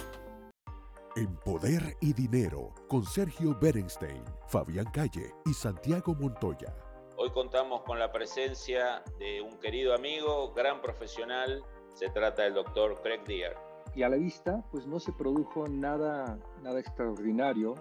[1.15, 6.75] En Poder y Dinero con Sergio Berenstein, Fabián Calle y Santiago Montoya.
[7.17, 11.63] Hoy contamos con la presencia de un querido amigo, gran profesional.
[11.93, 13.55] Se trata del doctor Craig Deer.
[13.93, 17.75] Y a la vista, pues no se produjo nada, nada extraordinario,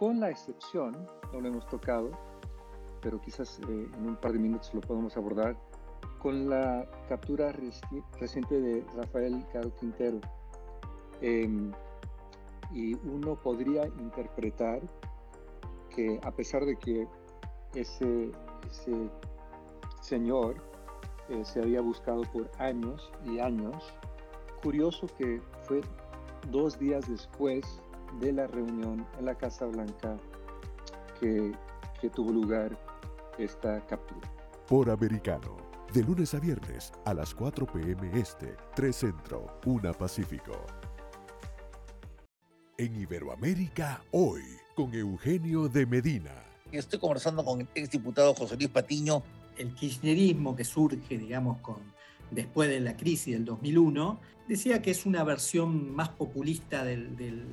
[0.00, 2.10] con la excepción, no lo hemos tocado,
[3.00, 5.56] pero quizás eh, en un par de minutos lo podemos abordar,
[6.18, 7.52] con la captura
[8.18, 10.18] reciente de Rafael Caro Quintero.
[11.20, 11.72] Em,
[12.72, 14.80] y uno podría interpretar
[15.94, 17.06] que a pesar de que
[17.74, 18.30] ese,
[18.68, 19.10] ese
[20.00, 20.56] señor
[21.28, 23.92] eh, se había buscado por años y años,
[24.62, 25.80] curioso que fue
[26.50, 27.82] dos días después
[28.20, 30.16] de la reunión en la Casa Blanca
[31.18, 31.52] que,
[32.00, 32.76] que tuvo lugar
[33.38, 34.28] esta captura.
[34.66, 35.56] Por americano
[35.92, 38.10] De lunes a viernes a las 4 p.m.
[38.14, 40.52] Este, 3 Centro, 1 Pacífico.
[42.80, 44.40] En Iberoamérica, hoy,
[44.74, 46.32] con Eugenio de Medina.
[46.72, 49.22] Estoy conversando con el exdiputado José Luis Patiño.
[49.58, 51.76] El kirchnerismo que surge, digamos, con,
[52.30, 54.18] después de la crisis del 2001,
[54.48, 57.44] decía que es una versión más populista del, del,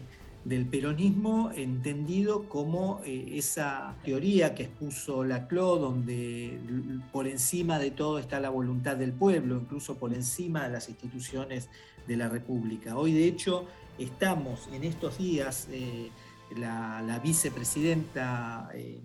[0.45, 6.57] del peronismo, entendido como eh, esa teoría que expuso Laclau, donde
[7.11, 11.67] por encima de todo está la voluntad del pueblo, incluso por encima de las instituciones
[12.07, 12.97] de la República.
[12.97, 13.65] Hoy, de hecho,
[13.97, 16.09] estamos en estos días, eh,
[16.55, 19.01] la, la, vicepresidenta eh,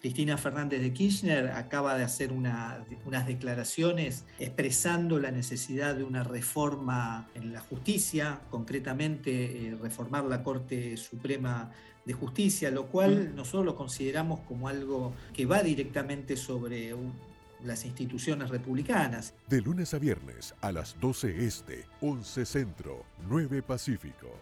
[0.00, 6.22] Cristina Fernández de Kirchner acaba de hacer una, unas declaraciones expresando la necesidad de una
[6.22, 11.72] reforma en la justicia, concretamente eh, reformar la Corte Suprema
[12.04, 17.12] de Justicia, lo cual nosotros lo consideramos como algo que va directamente sobre un,
[17.66, 19.34] las instituciones republicanas.
[19.48, 24.32] De lunes a viernes a las 12 Este, 11 Centro, 9 Pacífico.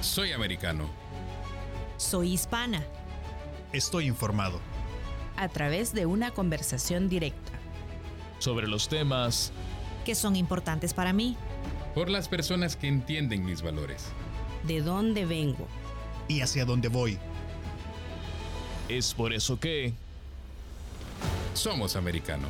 [0.00, 0.88] Soy americano.
[1.96, 2.84] Soy hispana.
[3.72, 4.60] Estoy informado.
[5.36, 7.52] A través de una conversación directa.
[8.38, 9.52] Sobre los temas
[10.04, 11.36] que son importantes para mí.
[11.94, 14.04] Por las personas que entienden mis valores.
[14.64, 15.66] De dónde vengo.
[16.28, 17.18] Y hacia dónde voy.
[18.88, 19.94] Es por eso que...
[21.56, 22.48] Somos americano.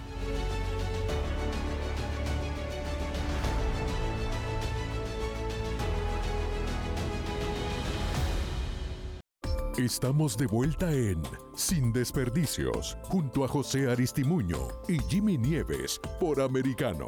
[9.78, 11.22] Estamos de vuelta en
[11.54, 17.06] Sin Desperdicios, junto a José Aristimuño y Jimmy Nieves por Americano.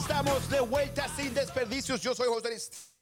[0.00, 2.00] Estamos de vuelta sin desperdicios.
[2.00, 2.97] Yo soy José Aristimuño.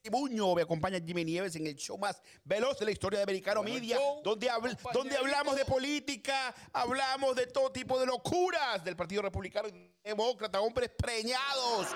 [0.54, 3.98] Me acompaña Jimmy Nieves en el show más veloz de la historia de Americano Media,
[4.22, 9.68] donde, habl donde hablamos de política, hablamos de todo tipo de locuras del Partido Republicano
[9.68, 11.88] y Demócrata, hombres preñados.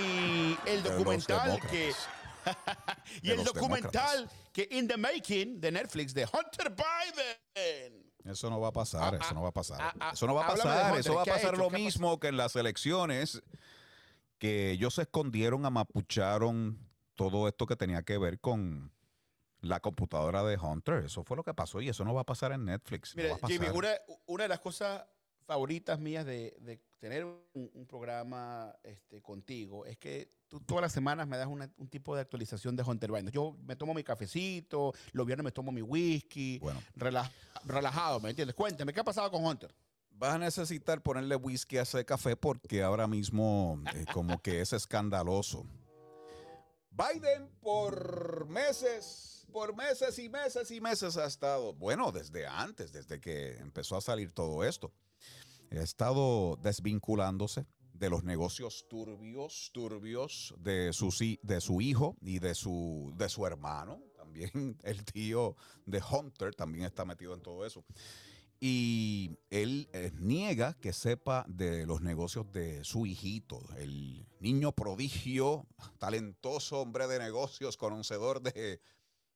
[0.00, 1.92] Y el documental que
[3.22, 8.08] y el documental que In the Making de Netflix de Hunter Biden.
[8.24, 9.78] Eso no va a pasar, Ah, eso ah, no va a pasar.
[9.80, 11.62] ah, ah, eso no va a pasar, Hunter, eso va a ¿qué ha pasar hecho?
[11.62, 13.42] lo ¿Qué ha mismo que en las elecciones,
[14.38, 16.87] que ellos se escondieron, amapucharon
[17.18, 18.92] todo esto que tenía que ver con
[19.60, 21.04] la computadora de Hunter.
[21.04, 23.16] Eso fue lo que pasó y eso no va a pasar en Netflix.
[23.16, 23.88] no Mira, va a Jimmy, una,
[24.26, 25.04] una de las cosas
[25.44, 27.42] favoritas mías de, de tener un,
[27.74, 32.14] un programa este, contigo es que tú todas las semanas me das una- un tipo
[32.14, 33.30] de actualización de Hunter Biden.
[33.30, 36.60] Yo me tomo mi cafecito, los viernes me tomo mi whisky,
[36.96, 37.28] rela-
[37.64, 38.54] relajado, ¿me entiendes?
[38.54, 39.74] Cuéntame, ¿qué ha pasado con Hunter?
[40.10, 44.72] Vas a necesitar ponerle whisky a ese café porque ahora mismo eh, como que es
[44.72, 45.64] escandaloso.
[46.98, 53.20] Biden por meses, por meses y meses y meses ha estado, bueno, desde antes, desde
[53.20, 54.92] que empezó a salir todo esto,
[55.70, 64.02] ha estado desvinculándose de los negocios turbios, turbios de su, hijo y de su hermano.
[64.16, 67.84] También el tío de Hunter también está metido en todo eso.
[68.60, 75.66] Y él eh, niega que sepa de los negocios de su hijito, el niño prodigio,
[75.98, 78.80] talentoso hombre de negocios, conocedor de,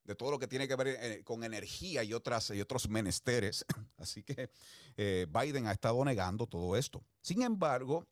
[0.05, 3.64] de todo lo que tiene que ver eh, con energía y, otras, y otros menesteres.
[3.97, 4.51] Así que
[4.97, 7.05] eh, Biden ha estado negando todo esto.
[7.20, 8.07] Sin embargo,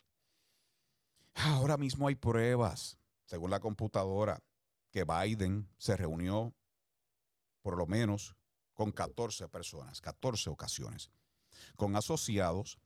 [1.34, 4.40] ahora mismo hay pruebas, según la computadora,
[4.90, 6.54] que Biden se reunió
[7.62, 8.36] por lo menos
[8.80, 11.10] con 14 personas, 14 ocasiones,
[11.76, 12.78] con asociados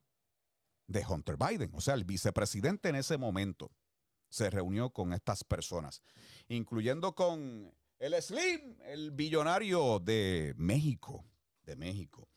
[0.88, 1.70] de Hunter Biden.
[1.72, 3.70] O sea, el vicepresidente en ese momento
[4.28, 6.02] se reunió con estas personas,
[6.48, 11.24] incluyendo con el Slim, el billonario de México,
[11.62, 12.28] de México.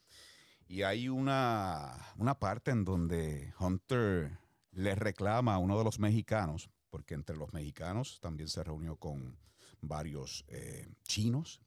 [0.67, 4.37] Y hay una, una parte en donde Hunter
[4.69, 9.39] le reclama a uno de los mexicanos, porque entre los mexicanos también se reunió con
[9.81, 11.59] varios eh, chinos,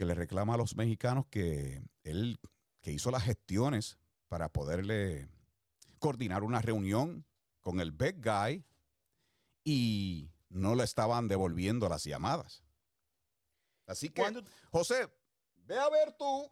[0.00, 2.40] que le reclama a los mexicanos que él
[2.80, 3.98] que hizo las gestiones
[4.28, 5.28] para poderle
[5.98, 7.26] coordinar una reunión
[7.60, 8.64] con el big guy
[9.62, 12.62] y no le estaban devolviendo las llamadas.
[13.84, 14.22] Así que,
[14.72, 15.06] José,
[15.66, 16.50] ve a ver tú,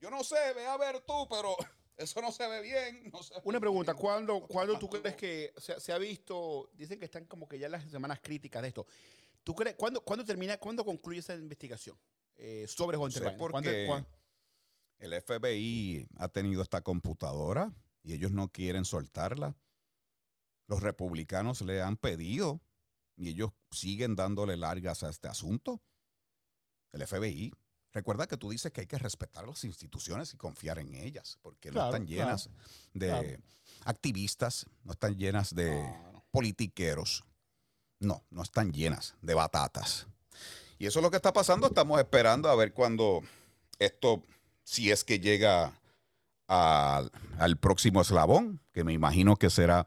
[0.00, 1.54] yo no sé, ve a ver tú, pero
[1.96, 3.08] eso no se ve bien.
[3.12, 6.98] no se ve Una pregunta, ¿cuándo, ¿cuándo tú crees que se, se ha visto, dicen
[6.98, 8.84] que están como que ya las semanas críticas de esto,
[9.44, 11.96] ¿tú crees, cuándo, cuándo termina, cuándo concluye esa investigación
[12.40, 12.96] eh, sobre?
[12.98, 14.08] ¿Cuándo- porque cuándo-
[14.98, 17.72] el FBI ha tenido esta computadora
[18.02, 19.54] y ellos no quieren soltarla.
[20.66, 22.60] Los republicanos le han pedido
[23.16, 25.80] y ellos siguen dándole largas a este asunto.
[26.92, 27.52] El FBI.
[27.92, 31.72] recuerda que tú dices que hay que respetar las instituciones y confiar en ellas, porque
[31.72, 32.44] no están llenas
[32.92, 33.42] claro, de claro.
[33.84, 35.92] activistas, no están llenas de
[36.30, 37.24] politiqueros.
[37.98, 40.06] No, no están llenas de batatas.
[40.80, 41.66] Y eso es lo que está pasando.
[41.66, 43.20] Estamos esperando a ver cuando
[43.78, 44.24] esto,
[44.64, 45.78] si es que llega
[46.48, 49.86] al, al próximo eslabón, que me imagino que será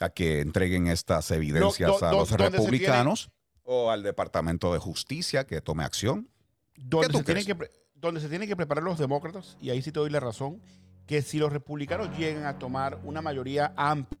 [0.00, 3.30] a que entreguen estas evidencias do- a los republicanos
[3.62, 6.28] o al Departamento de Justicia que tome acción.
[6.74, 10.00] donde se, tienen que, donde se tienen que preparar los demócratas, y ahí sí te
[10.00, 10.60] doy la razón,
[11.06, 14.20] que si los republicanos llegan a tomar una mayoría amplia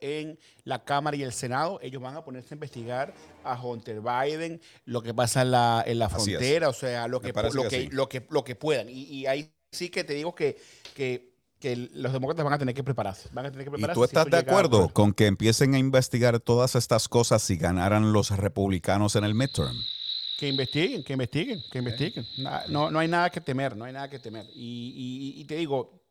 [0.00, 3.14] en la Cámara y el Senado, ellos van a ponerse a investigar
[3.44, 7.62] a Hunter Biden, lo que pasa en la, en frontera, o sea, lo que, lo
[7.68, 8.88] que que, lo que, lo que puedan.
[8.88, 10.56] Y, y ahí sí que te digo que,
[10.94, 13.28] que, que los demócratas van a tener que prepararse.
[13.32, 13.98] Van a tener que ¿Y prepararse.
[13.98, 18.30] tú estás de acuerdo con que empiecen a investigar todas estas cosas si ganaran los
[18.30, 19.74] republicanos en el midterm?
[20.38, 22.26] Que investiguen, que investiguen, que investiguen.
[22.68, 24.46] No, no hay nada que temer, no hay nada que temer.
[24.54, 26.03] Y, y- y te digo,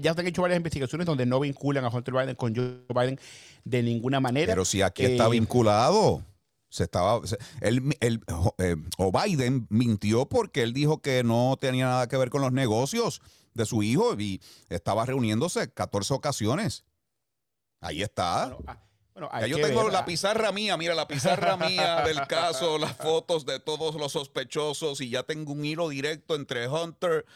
[0.00, 3.18] ya se han hecho varias investigaciones donde no vinculan a Hunter Biden con Joe Biden
[3.64, 4.52] de ninguna manera.
[4.52, 6.22] Pero si aquí está Eh, vinculado.
[6.68, 8.22] Se estaba, se- él, él-
[8.56, 12.50] eh, o Biden mintió porque él dijo que no tenía nada que ver con los
[12.52, 13.20] negocios
[13.52, 16.84] de su hijo y estaba reuniéndose 14 ocasiones.
[17.82, 18.56] Ahí está.
[19.12, 20.04] Bueno, Ya hay yo tengo ver, la ah.
[20.06, 25.10] pizarra mía, mira la pizarra mía del caso, las fotos de todos los sospechosos y
[25.10, 27.26] ya tengo un hilo directo entre Hunter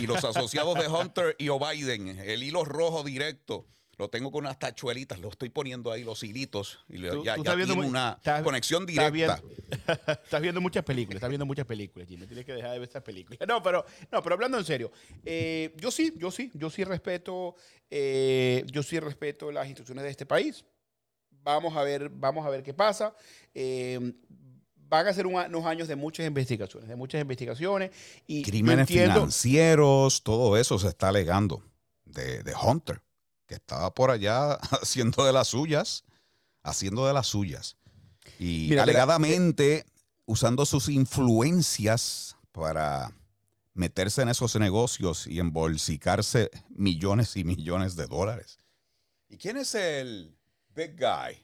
[0.00, 3.66] y los asociados de Hunter y O'Biden, el hilo rojo directo.
[3.98, 7.34] Lo tengo con unas tachuelitas, lo estoy poniendo ahí los hilitos y le- Tú- ya,
[7.36, 9.42] tú ya estás viendo tiene muy- una estás- conexión estás directa.
[9.42, 9.62] viendo-
[10.24, 12.26] estás viendo muchas películas, estás viendo muchas películas, Jimmy.
[12.26, 13.38] Tienes que dejar de ver estas películas.
[13.48, 14.90] No, pero, no, pero hablando en serio,
[15.24, 17.54] eh, yo sí, yo sí, yo sí respeto,
[17.90, 20.64] eh, yo sí respeto las instituciones de este país.
[21.44, 23.14] Vamos a ver, vamos a ver qué pasa.
[23.54, 24.00] Eh,
[24.92, 27.90] van a ser un unos años de muchas investigaciones, de muchas investigaciones.
[28.26, 31.62] Y Crímenes entiendo- financieros, todo eso se está alegando
[32.04, 33.00] de, de Hunter,
[33.46, 36.04] que estaba por allá haciendo de las suyas,
[36.62, 37.76] haciendo de las suyas.
[38.38, 39.86] Y Mira, mira, alegadamente
[40.26, 43.12] usando sus influencias para
[43.74, 48.58] meterse en esos negocios y embolsicarse millones y millones de dólares.
[49.30, 50.36] ¿Y quién es el
[50.74, 51.42] big guy?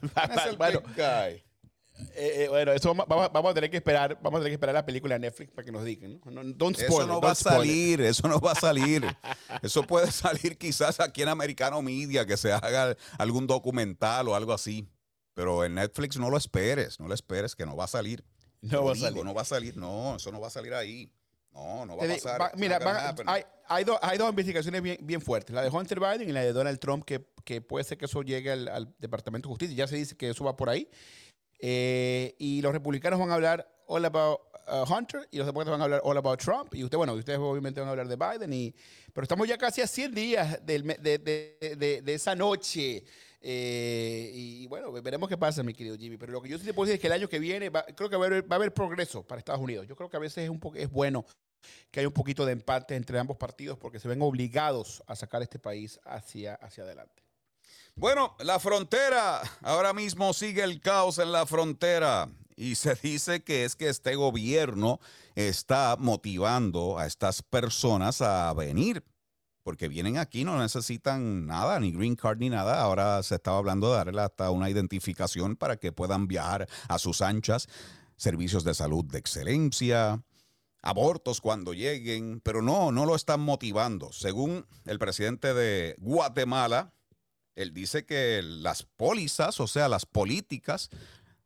[0.00, 1.42] ¿Quién es el Bueno, big guy?
[2.16, 4.74] eh, eh, bueno, eso vamos, vamos- a tener que esperar, vamos a tener que esperar
[4.74, 6.20] la película de Netflix para que nos digan.
[6.24, 6.42] ¿no?
[6.42, 7.38] No, don't Eso no va a it.
[7.38, 9.04] salir, eso no va a salir.
[9.62, 14.52] Eso puede salir quizás aquí en Americano Media, que se haga algún documental o algo
[14.52, 14.88] así.
[15.34, 18.24] Pero en Netflix no lo esperes, no lo esperes, que no va a salir.
[18.60, 19.24] No Te lo va a digo, salir.
[19.24, 21.10] No va a salir, no, eso no va a salir ahí.
[21.54, 22.40] No, no va a pasar.
[22.40, 23.28] va- mira, van- happen.
[23.28, 26.42] hay, hay, dos- hay dos investigaciones bien, bien fuertes, la de Hunter Biden y la
[26.42, 29.76] de Donald Trump, que, que puede ser que eso llegue al, al Departamento de Justicia.
[29.76, 30.88] Ya se dice que eso va por ahí.
[31.60, 35.80] Eh, y los republicanos van a hablar all about uh, Hunter y los demócratas van
[35.80, 36.74] a hablar all about Trump.
[36.74, 38.52] Y usted, bueno, ustedes obviamente van a hablar de Biden.
[38.52, 38.74] Y,
[39.12, 43.04] pero estamos ya casi a 100 días del de, de- de- de esa noche.
[43.46, 46.16] Eh, y bueno, veremos qué pasa, mi querido Jimmy.
[46.16, 48.08] Pero lo que yo sí te puedo decir es que el año que viene creo
[48.08, 49.86] que va a, haber, va a haber progreso para Estados Unidos.
[49.86, 51.26] Yo creo que a veces es, un es bueno
[51.90, 55.42] que haya un poquito de empate entre ambos partidos porque se ven obligados a sacar
[55.42, 57.22] este país hacia, hacia adelante.
[57.94, 63.66] Bueno, la frontera, ahora mismo sigue el caos en la frontera y se dice que
[63.66, 65.00] es que este gobierno
[65.34, 69.04] está motivando a estas personas a venir,
[69.64, 72.80] porque vienen aquí, no necesitan nada, ni green card ni nada.
[72.80, 77.22] Ahora se estaba hablando de darle hasta una identificación para que puedan viajar a sus
[77.22, 77.66] anchas,
[78.16, 80.22] servicios de salud de excelencia,
[80.82, 84.12] abortos cuando lleguen, pero no, no lo están motivando.
[84.12, 86.92] Según el presidente de Guatemala,
[87.56, 90.90] él dice que las pólizas, o sea, las políticas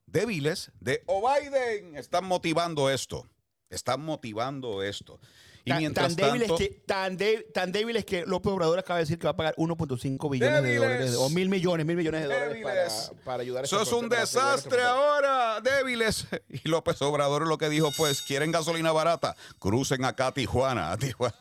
[0.07, 3.29] débiles de O'Biden están motivando esto.
[3.71, 5.21] Están motivando esto.
[5.69, 8.99] Y Tan, mientras tan débiles tanto, que, tan, de- tan débiles que López Obrador acaba
[8.99, 12.23] de decir que va a pagar 1.5 billones de dólares o mil millones, mil millones
[12.23, 12.93] de dólares Débiles.
[13.11, 16.27] para, para ayudar a eso es un desastre ahora, débiles.
[16.49, 19.37] Y López Obrador lo que dijo fue, ¿quieren gasolina barata?
[19.59, 20.93] Crucen acá a Tijuana.
[20.93, 21.35] A Tijuana.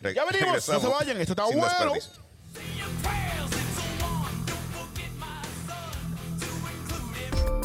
[0.00, 1.94] Re- Ya venimos, no se vayan, esto está sin bueno.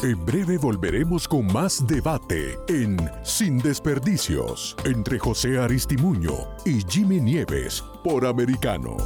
[0.02, 6.32] En breve volveremos con más debate en Sin Desperdicios entre José Aristimuño
[6.64, 8.96] y Jimmy Nieves por Americano.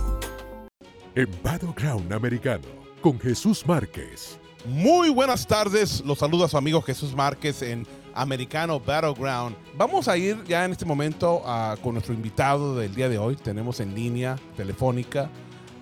[1.15, 2.65] En Battleground Americano
[3.01, 4.39] con Jesús Márquez.
[4.67, 9.57] Muy buenas tardes, los saluda su amigo Jesús Márquez en Americano Battleground.
[9.77, 13.35] Vamos a ir ya en este momento a- con nuestro invitado del día de hoy.
[13.37, 15.31] Tenemos en línea telefónica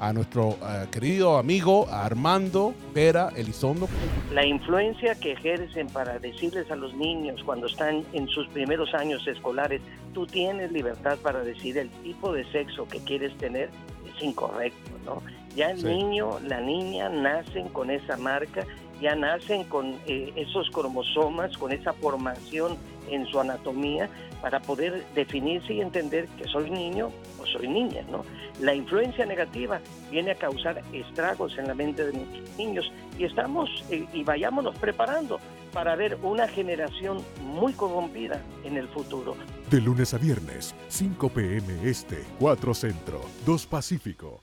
[0.01, 3.89] a nuestro eh, querido amigo Armando Vera Elizondo.
[4.33, 9.27] La influencia que ejercen para decirles a los niños cuando están en sus primeros años
[9.29, 9.83] escolares,
[10.15, 13.69] tú tienes libertad para decir el tipo de sexo que quieres tener,
[14.17, 15.23] es incorrecto, ¿no?
[15.55, 15.87] Ya el Sí.
[15.87, 18.65] niño, la niña nacen con esa marca,
[19.01, 22.77] ya nacen con eh, esos cromosomas, con esa formación
[23.11, 24.09] en su anatomía
[24.41, 27.11] para poder definirse y entender que soy niño
[27.41, 28.25] o soy niña, ¿no?
[28.61, 29.81] La influencia negativa
[30.11, 34.77] viene a causar estragos en la mente de nuestros niños y estamos eh, y vayámonos
[34.79, 35.41] preparando
[35.73, 39.37] para ver una generación muy corrompida en el futuro.
[39.71, 41.89] De lunes a viernes, 5 p.m.
[41.89, 44.43] Este, 4 Centro, 2 Pacífico.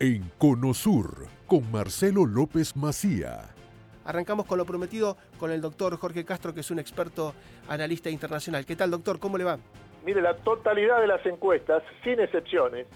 [0.00, 3.57] En Conosur, con Marcelo López Macía.
[4.08, 7.34] Arrancamos con lo prometido con el doctor Jorge Castro, que es un experto
[7.68, 8.64] analista internacional.
[8.64, 9.18] ¿Qué tal, doctor?
[9.18, 9.58] ¿Cómo le va?
[10.02, 12.86] Mire, la totalidad de las encuestas, sin excepciones,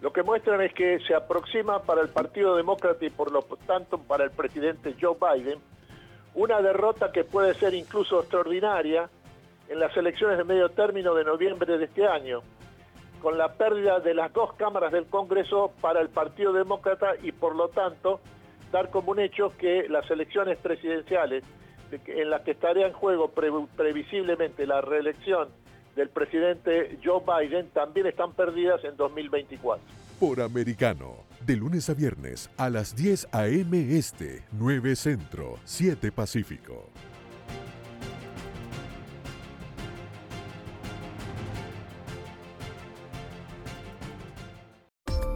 [0.00, 3.98] lo que muestran es que se aproxima para el Partido Demócrata y por lo tanto
[3.98, 5.58] para el presidente Joe Biden
[6.34, 9.10] una derrota que puede ser incluso extraordinaria
[9.68, 12.40] en las elecciones de medio término de noviembre de este año,
[13.20, 17.54] con la pérdida de las dos cámaras del Congreso para el Partido Demócrata y por
[17.54, 18.20] lo tanto
[18.72, 21.44] dar como un hecho que las elecciones presidenciales
[22.06, 25.48] en las que estaría en juego pre- previsiblemente la reelección
[25.96, 29.82] del presidente Joe Biden también están perdidas en 2024.
[30.20, 33.98] Por Americano, de lunes a viernes a las 10 a.m.
[33.98, 36.90] Este, 9 Centro, 7 Pacífico.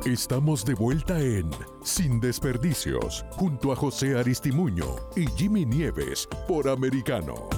[0.04, 1.50] Estamos de vuelta en
[1.82, 7.48] Sin Desperdicios, junto a José Aristimuño y Jimmy Nieves por Americano.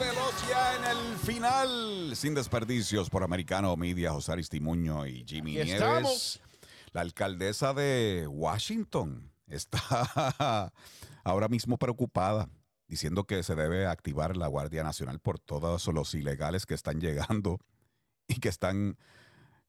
[0.00, 5.66] Veloz ya en el final, sin desperdicios por Americano Media, José Aristimuño y Jimmy Aquí
[5.66, 5.80] Nieves.
[5.80, 6.40] estamos.
[6.90, 10.72] La alcaldesa de Washington está
[11.22, 12.48] ahora mismo preocupada,
[12.88, 17.60] diciendo que se debe activar la Guardia Nacional por todos los ilegales que están llegando
[18.28, 18.96] y que están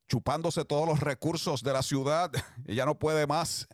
[0.07, 2.31] chupándose todos los recursos de la ciudad.
[2.67, 3.67] Ella no puede más.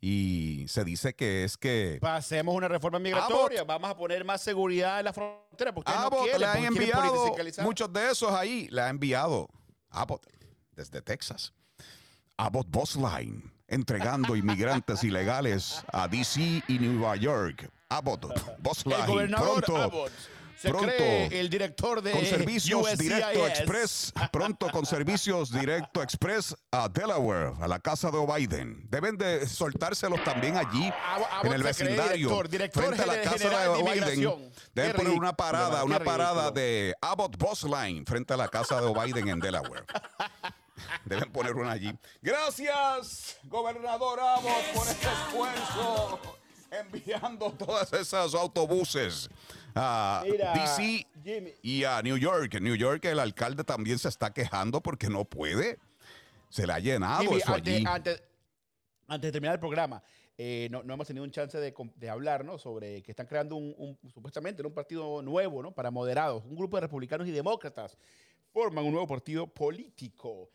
[0.00, 3.64] Y se dice que es que Pasemos una reforma migratoria.
[3.64, 5.72] Vamos a poner más seguridad en la frontera.
[5.72, 8.68] Porque no Abbott quieren, le han enviado muchos de esos ahí.
[8.70, 9.48] Le ha enviado
[9.88, 10.26] Abbott
[10.72, 11.54] desde Texas.
[12.36, 17.70] Abbott Boss Line entregando inmigrantes ilegales a DC y Nueva York.
[17.88, 19.82] Abbott El gobernador pronto.
[19.82, 20.12] Abbott
[20.56, 20.86] se pronto.
[20.86, 22.98] cree el director de con servicios USCIS.
[22.98, 28.88] directo express, pronto con servicios directo express a Delaware, a la casa de Biden.
[28.90, 33.06] Deben de soltárselos también allí Abbott en el se cree vecindario, director, director frente a
[33.06, 34.52] la casa de de Biden.
[34.74, 38.92] Deben poner una parada, una parada de Abbott Boss Line frente a la casa de
[38.92, 39.84] Biden en Delaware.
[41.04, 41.92] Deben poner una allí.
[42.20, 46.20] Gracias, gobernador Abbott, por este esfuerzo.
[46.70, 49.30] Enviando todos esos autobuses
[49.74, 51.06] a Mira, DC
[51.62, 52.54] y a New York.
[52.54, 55.78] En New York el alcalde también se está quejando porque no puede.
[56.48, 57.84] Se le ha llenado Jimmy, eso antes, allí.
[57.86, 58.22] antes-
[59.08, 60.02] antes de terminar el programa,
[60.38, 62.58] eh, no, no hemos tenido un chance de, de hablar ¿no?
[62.58, 64.68] sobre que están creando un, un- supuestamente ¿no?
[64.70, 65.72] un partido nuevo ¿no?
[65.72, 66.42] para moderados.
[66.44, 67.98] Un grupo de republicanos y demócratas
[68.52, 70.48] forman un nuevo partido político.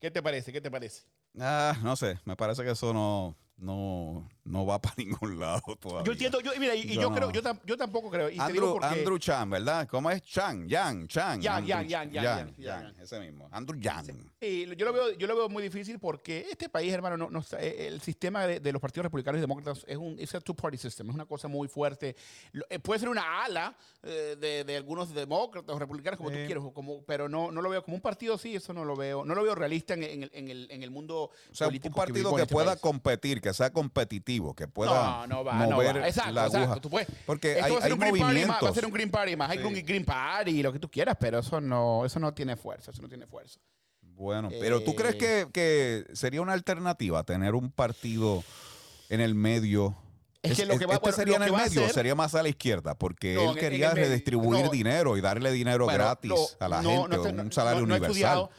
[0.00, 0.52] ¿Qué te parece?
[0.52, 1.04] ¿Qué te parece?
[1.38, 6.04] Ah, no sé, me parece que eso no, no, no va para ningún lado todavía.
[6.04, 7.14] Yo entiendo, yo, mira, y, y Yo no.
[7.14, 8.28] creo, yo, tam- yo tampoco creo.
[8.28, 9.88] Y te digo Andrew, porque- Andrew Chan, ¿verdad?
[9.88, 10.22] ¿Cómo es?
[10.22, 11.40] Chan, Yang, Chan.
[11.40, 13.48] Yang, Andrew Yang, Yang, Yang, Yang, ese mismo.
[13.50, 14.06] Andrew Yang.
[14.40, 17.38] Sí, yo lo veo, yo lo veo muy difícil porque este país, hermano, no, no
[17.40, 21.08] está- eh, el sistema de, de los partidos republicanos y demócratas es un two-party system,
[21.08, 22.14] es una cosa muy fuerte.
[22.52, 26.36] Lo- eh, puede ser una ala eh, de, de algunos demócratas o republicanos, como tú
[26.36, 26.44] Sí.
[26.44, 28.94] quieras, o como, pero no, no lo veo como un partido, sí, eso no lo
[28.96, 31.66] veo, no lo veo realista en, en el, en, el, en el mundo O sea,
[31.66, 32.80] un político partido vivimos en que este pueda país.
[32.82, 36.08] competir, que sea competitivo, que pueda No, no va, no mover va.
[36.08, 36.58] Exacto, la aguja.
[36.60, 36.80] exacto.
[36.80, 38.64] Tú puedes- Porque Esto hay, va a ser hay un green party más- movimientos.
[38.66, 39.64] va a ser un Green Party más, hay Sí.
[39.64, 43.02] un Green Party, lo que tú quieras, pero eso no, eso no tiene fuerza, eso
[43.02, 43.58] no tiene fuerza.
[44.02, 48.44] Bueno, pero ¿tú Eh, crees que, que sería una alternativa tener un partido
[49.08, 49.96] en el medio?
[50.42, 52.42] Es que lo que va- este sería lo en el medio, hacer- sería más a
[52.42, 54.70] la izquierda, porque No, él quería redistribuir No.
[54.70, 57.50] dinero y darle dinero Bueno, gratis no, a la no, gente, no te- un no-
[57.50, 58.10] salario no- no universal.
[58.10, 58.50] estudiado-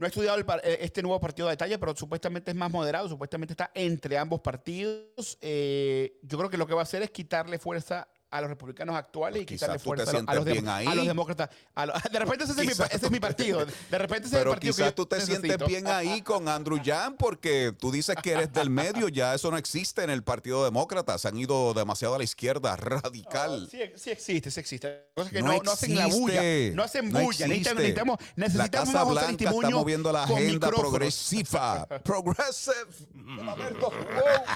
[0.00, 3.06] No he estudiado el eh, este nuevo partido de detalle, pero supuestamente es más moderado,
[3.06, 5.36] supuestamente está entre ambos partidos.
[5.42, 8.94] Eh, yo creo que lo que va a hacer es quitarle fuerza a los republicanos
[8.94, 10.86] actuales y Quizás quitarle fuerza a los, sientes bien ahí.
[10.86, 11.50] a los demócratas.
[11.74, 13.66] a los- de repente ese, es mi, ese es mi partido.
[13.90, 15.66] De repente ese es el Pero partido que quizás tú te sientes necesito.
[15.66, 19.56] bien ahí con Andrew Yang porque tú dices que eres del medio, ya eso no
[19.56, 23.66] existe en el Partido Demócrata, se han ido demasiado a la izquierda, radical.
[23.70, 25.06] Sí, sí existe, sí existe.
[25.14, 26.34] Cosas que No no, no hacen la bulla.
[26.42, 26.72] existe.
[26.76, 27.46] No hacen No bulla.
[27.48, 27.74] Necesitamos, existe.
[27.74, 30.80] necesitamos, la necesitamos Casa Blanca está moviendo la agenda micrófonos.
[30.90, 31.86] progresiva.
[32.04, 32.74] Progressive.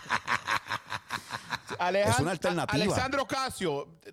[1.79, 2.85] Alejandro- Es una alternativa.
[2.85, 3.64] Alexandro Casio,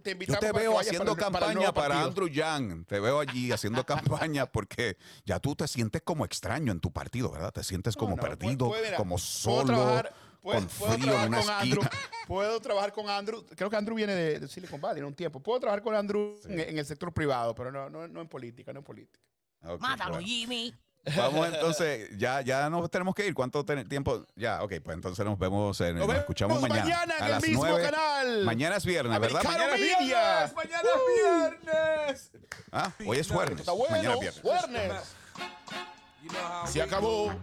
[0.01, 2.03] te Yo invitamos te para que veo haciendo para para campaña para.
[2.03, 2.85] Andrew Yang.
[2.85, 7.31] Te veo allí haciendo campaña porque ya tú te sientes como extraño en tu partido,
[7.31, 7.51] ¿verdad?
[7.51, 9.65] Te sientes como no, perdido, puede- mira, como solo,
[10.41, 11.81] puedo- con puedo frío en trabajar una con Andrew.
[12.27, 13.45] Puedo trabajar con Andrew.
[13.55, 15.39] Creo que Andrew viene de, de Silicon Valley en un tiempo.
[15.41, 18.71] Puedo trabajar con Andrew en, en el sector privado, pero no, no, no en política,
[18.73, 19.19] no en política.
[19.79, 20.25] Mátalo, bueno.
[20.25, 20.73] Jimmy.
[21.17, 23.33] Vamos entonces, ya, ya nos tenemos que ir.
[23.33, 24.25] ¿Cuánto ten- tiempo?
[24.35, 26.83] Ya, ok, pues entonces nos vemos, en, nos, vemos escuchamos mañana.
[26.83, 27.83] mañana en a el las mismo nueve.
[27.83, 28.43] canal.
[28.45, 29.43] Mañana es viernes, ¿verdad?
[29.43, 30.53] Mañana es viernes.
[30.55, 31.01] Mañana es
[31.63, 32.31] viernes.
[32.71, 33.65] Ah, hoy es jueves.
[33.65, 33.85] Bueno.
[33.89, 34.43] Mañana es viernes.
[34.43, 35.15] Viernes.
[36.71, 37.33] Se acabó.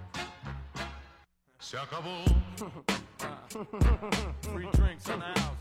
[1.59, 2.25] Se acabó.
[4.53, 5.57] Free drinks in the house.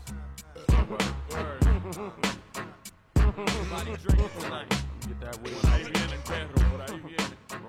[3.16, 4.70] Everybody drinking tonight.
[5.06, 5.52] Get that way.
[5.52, 7.37] Por ahí vienen, perro, por ahí vienen.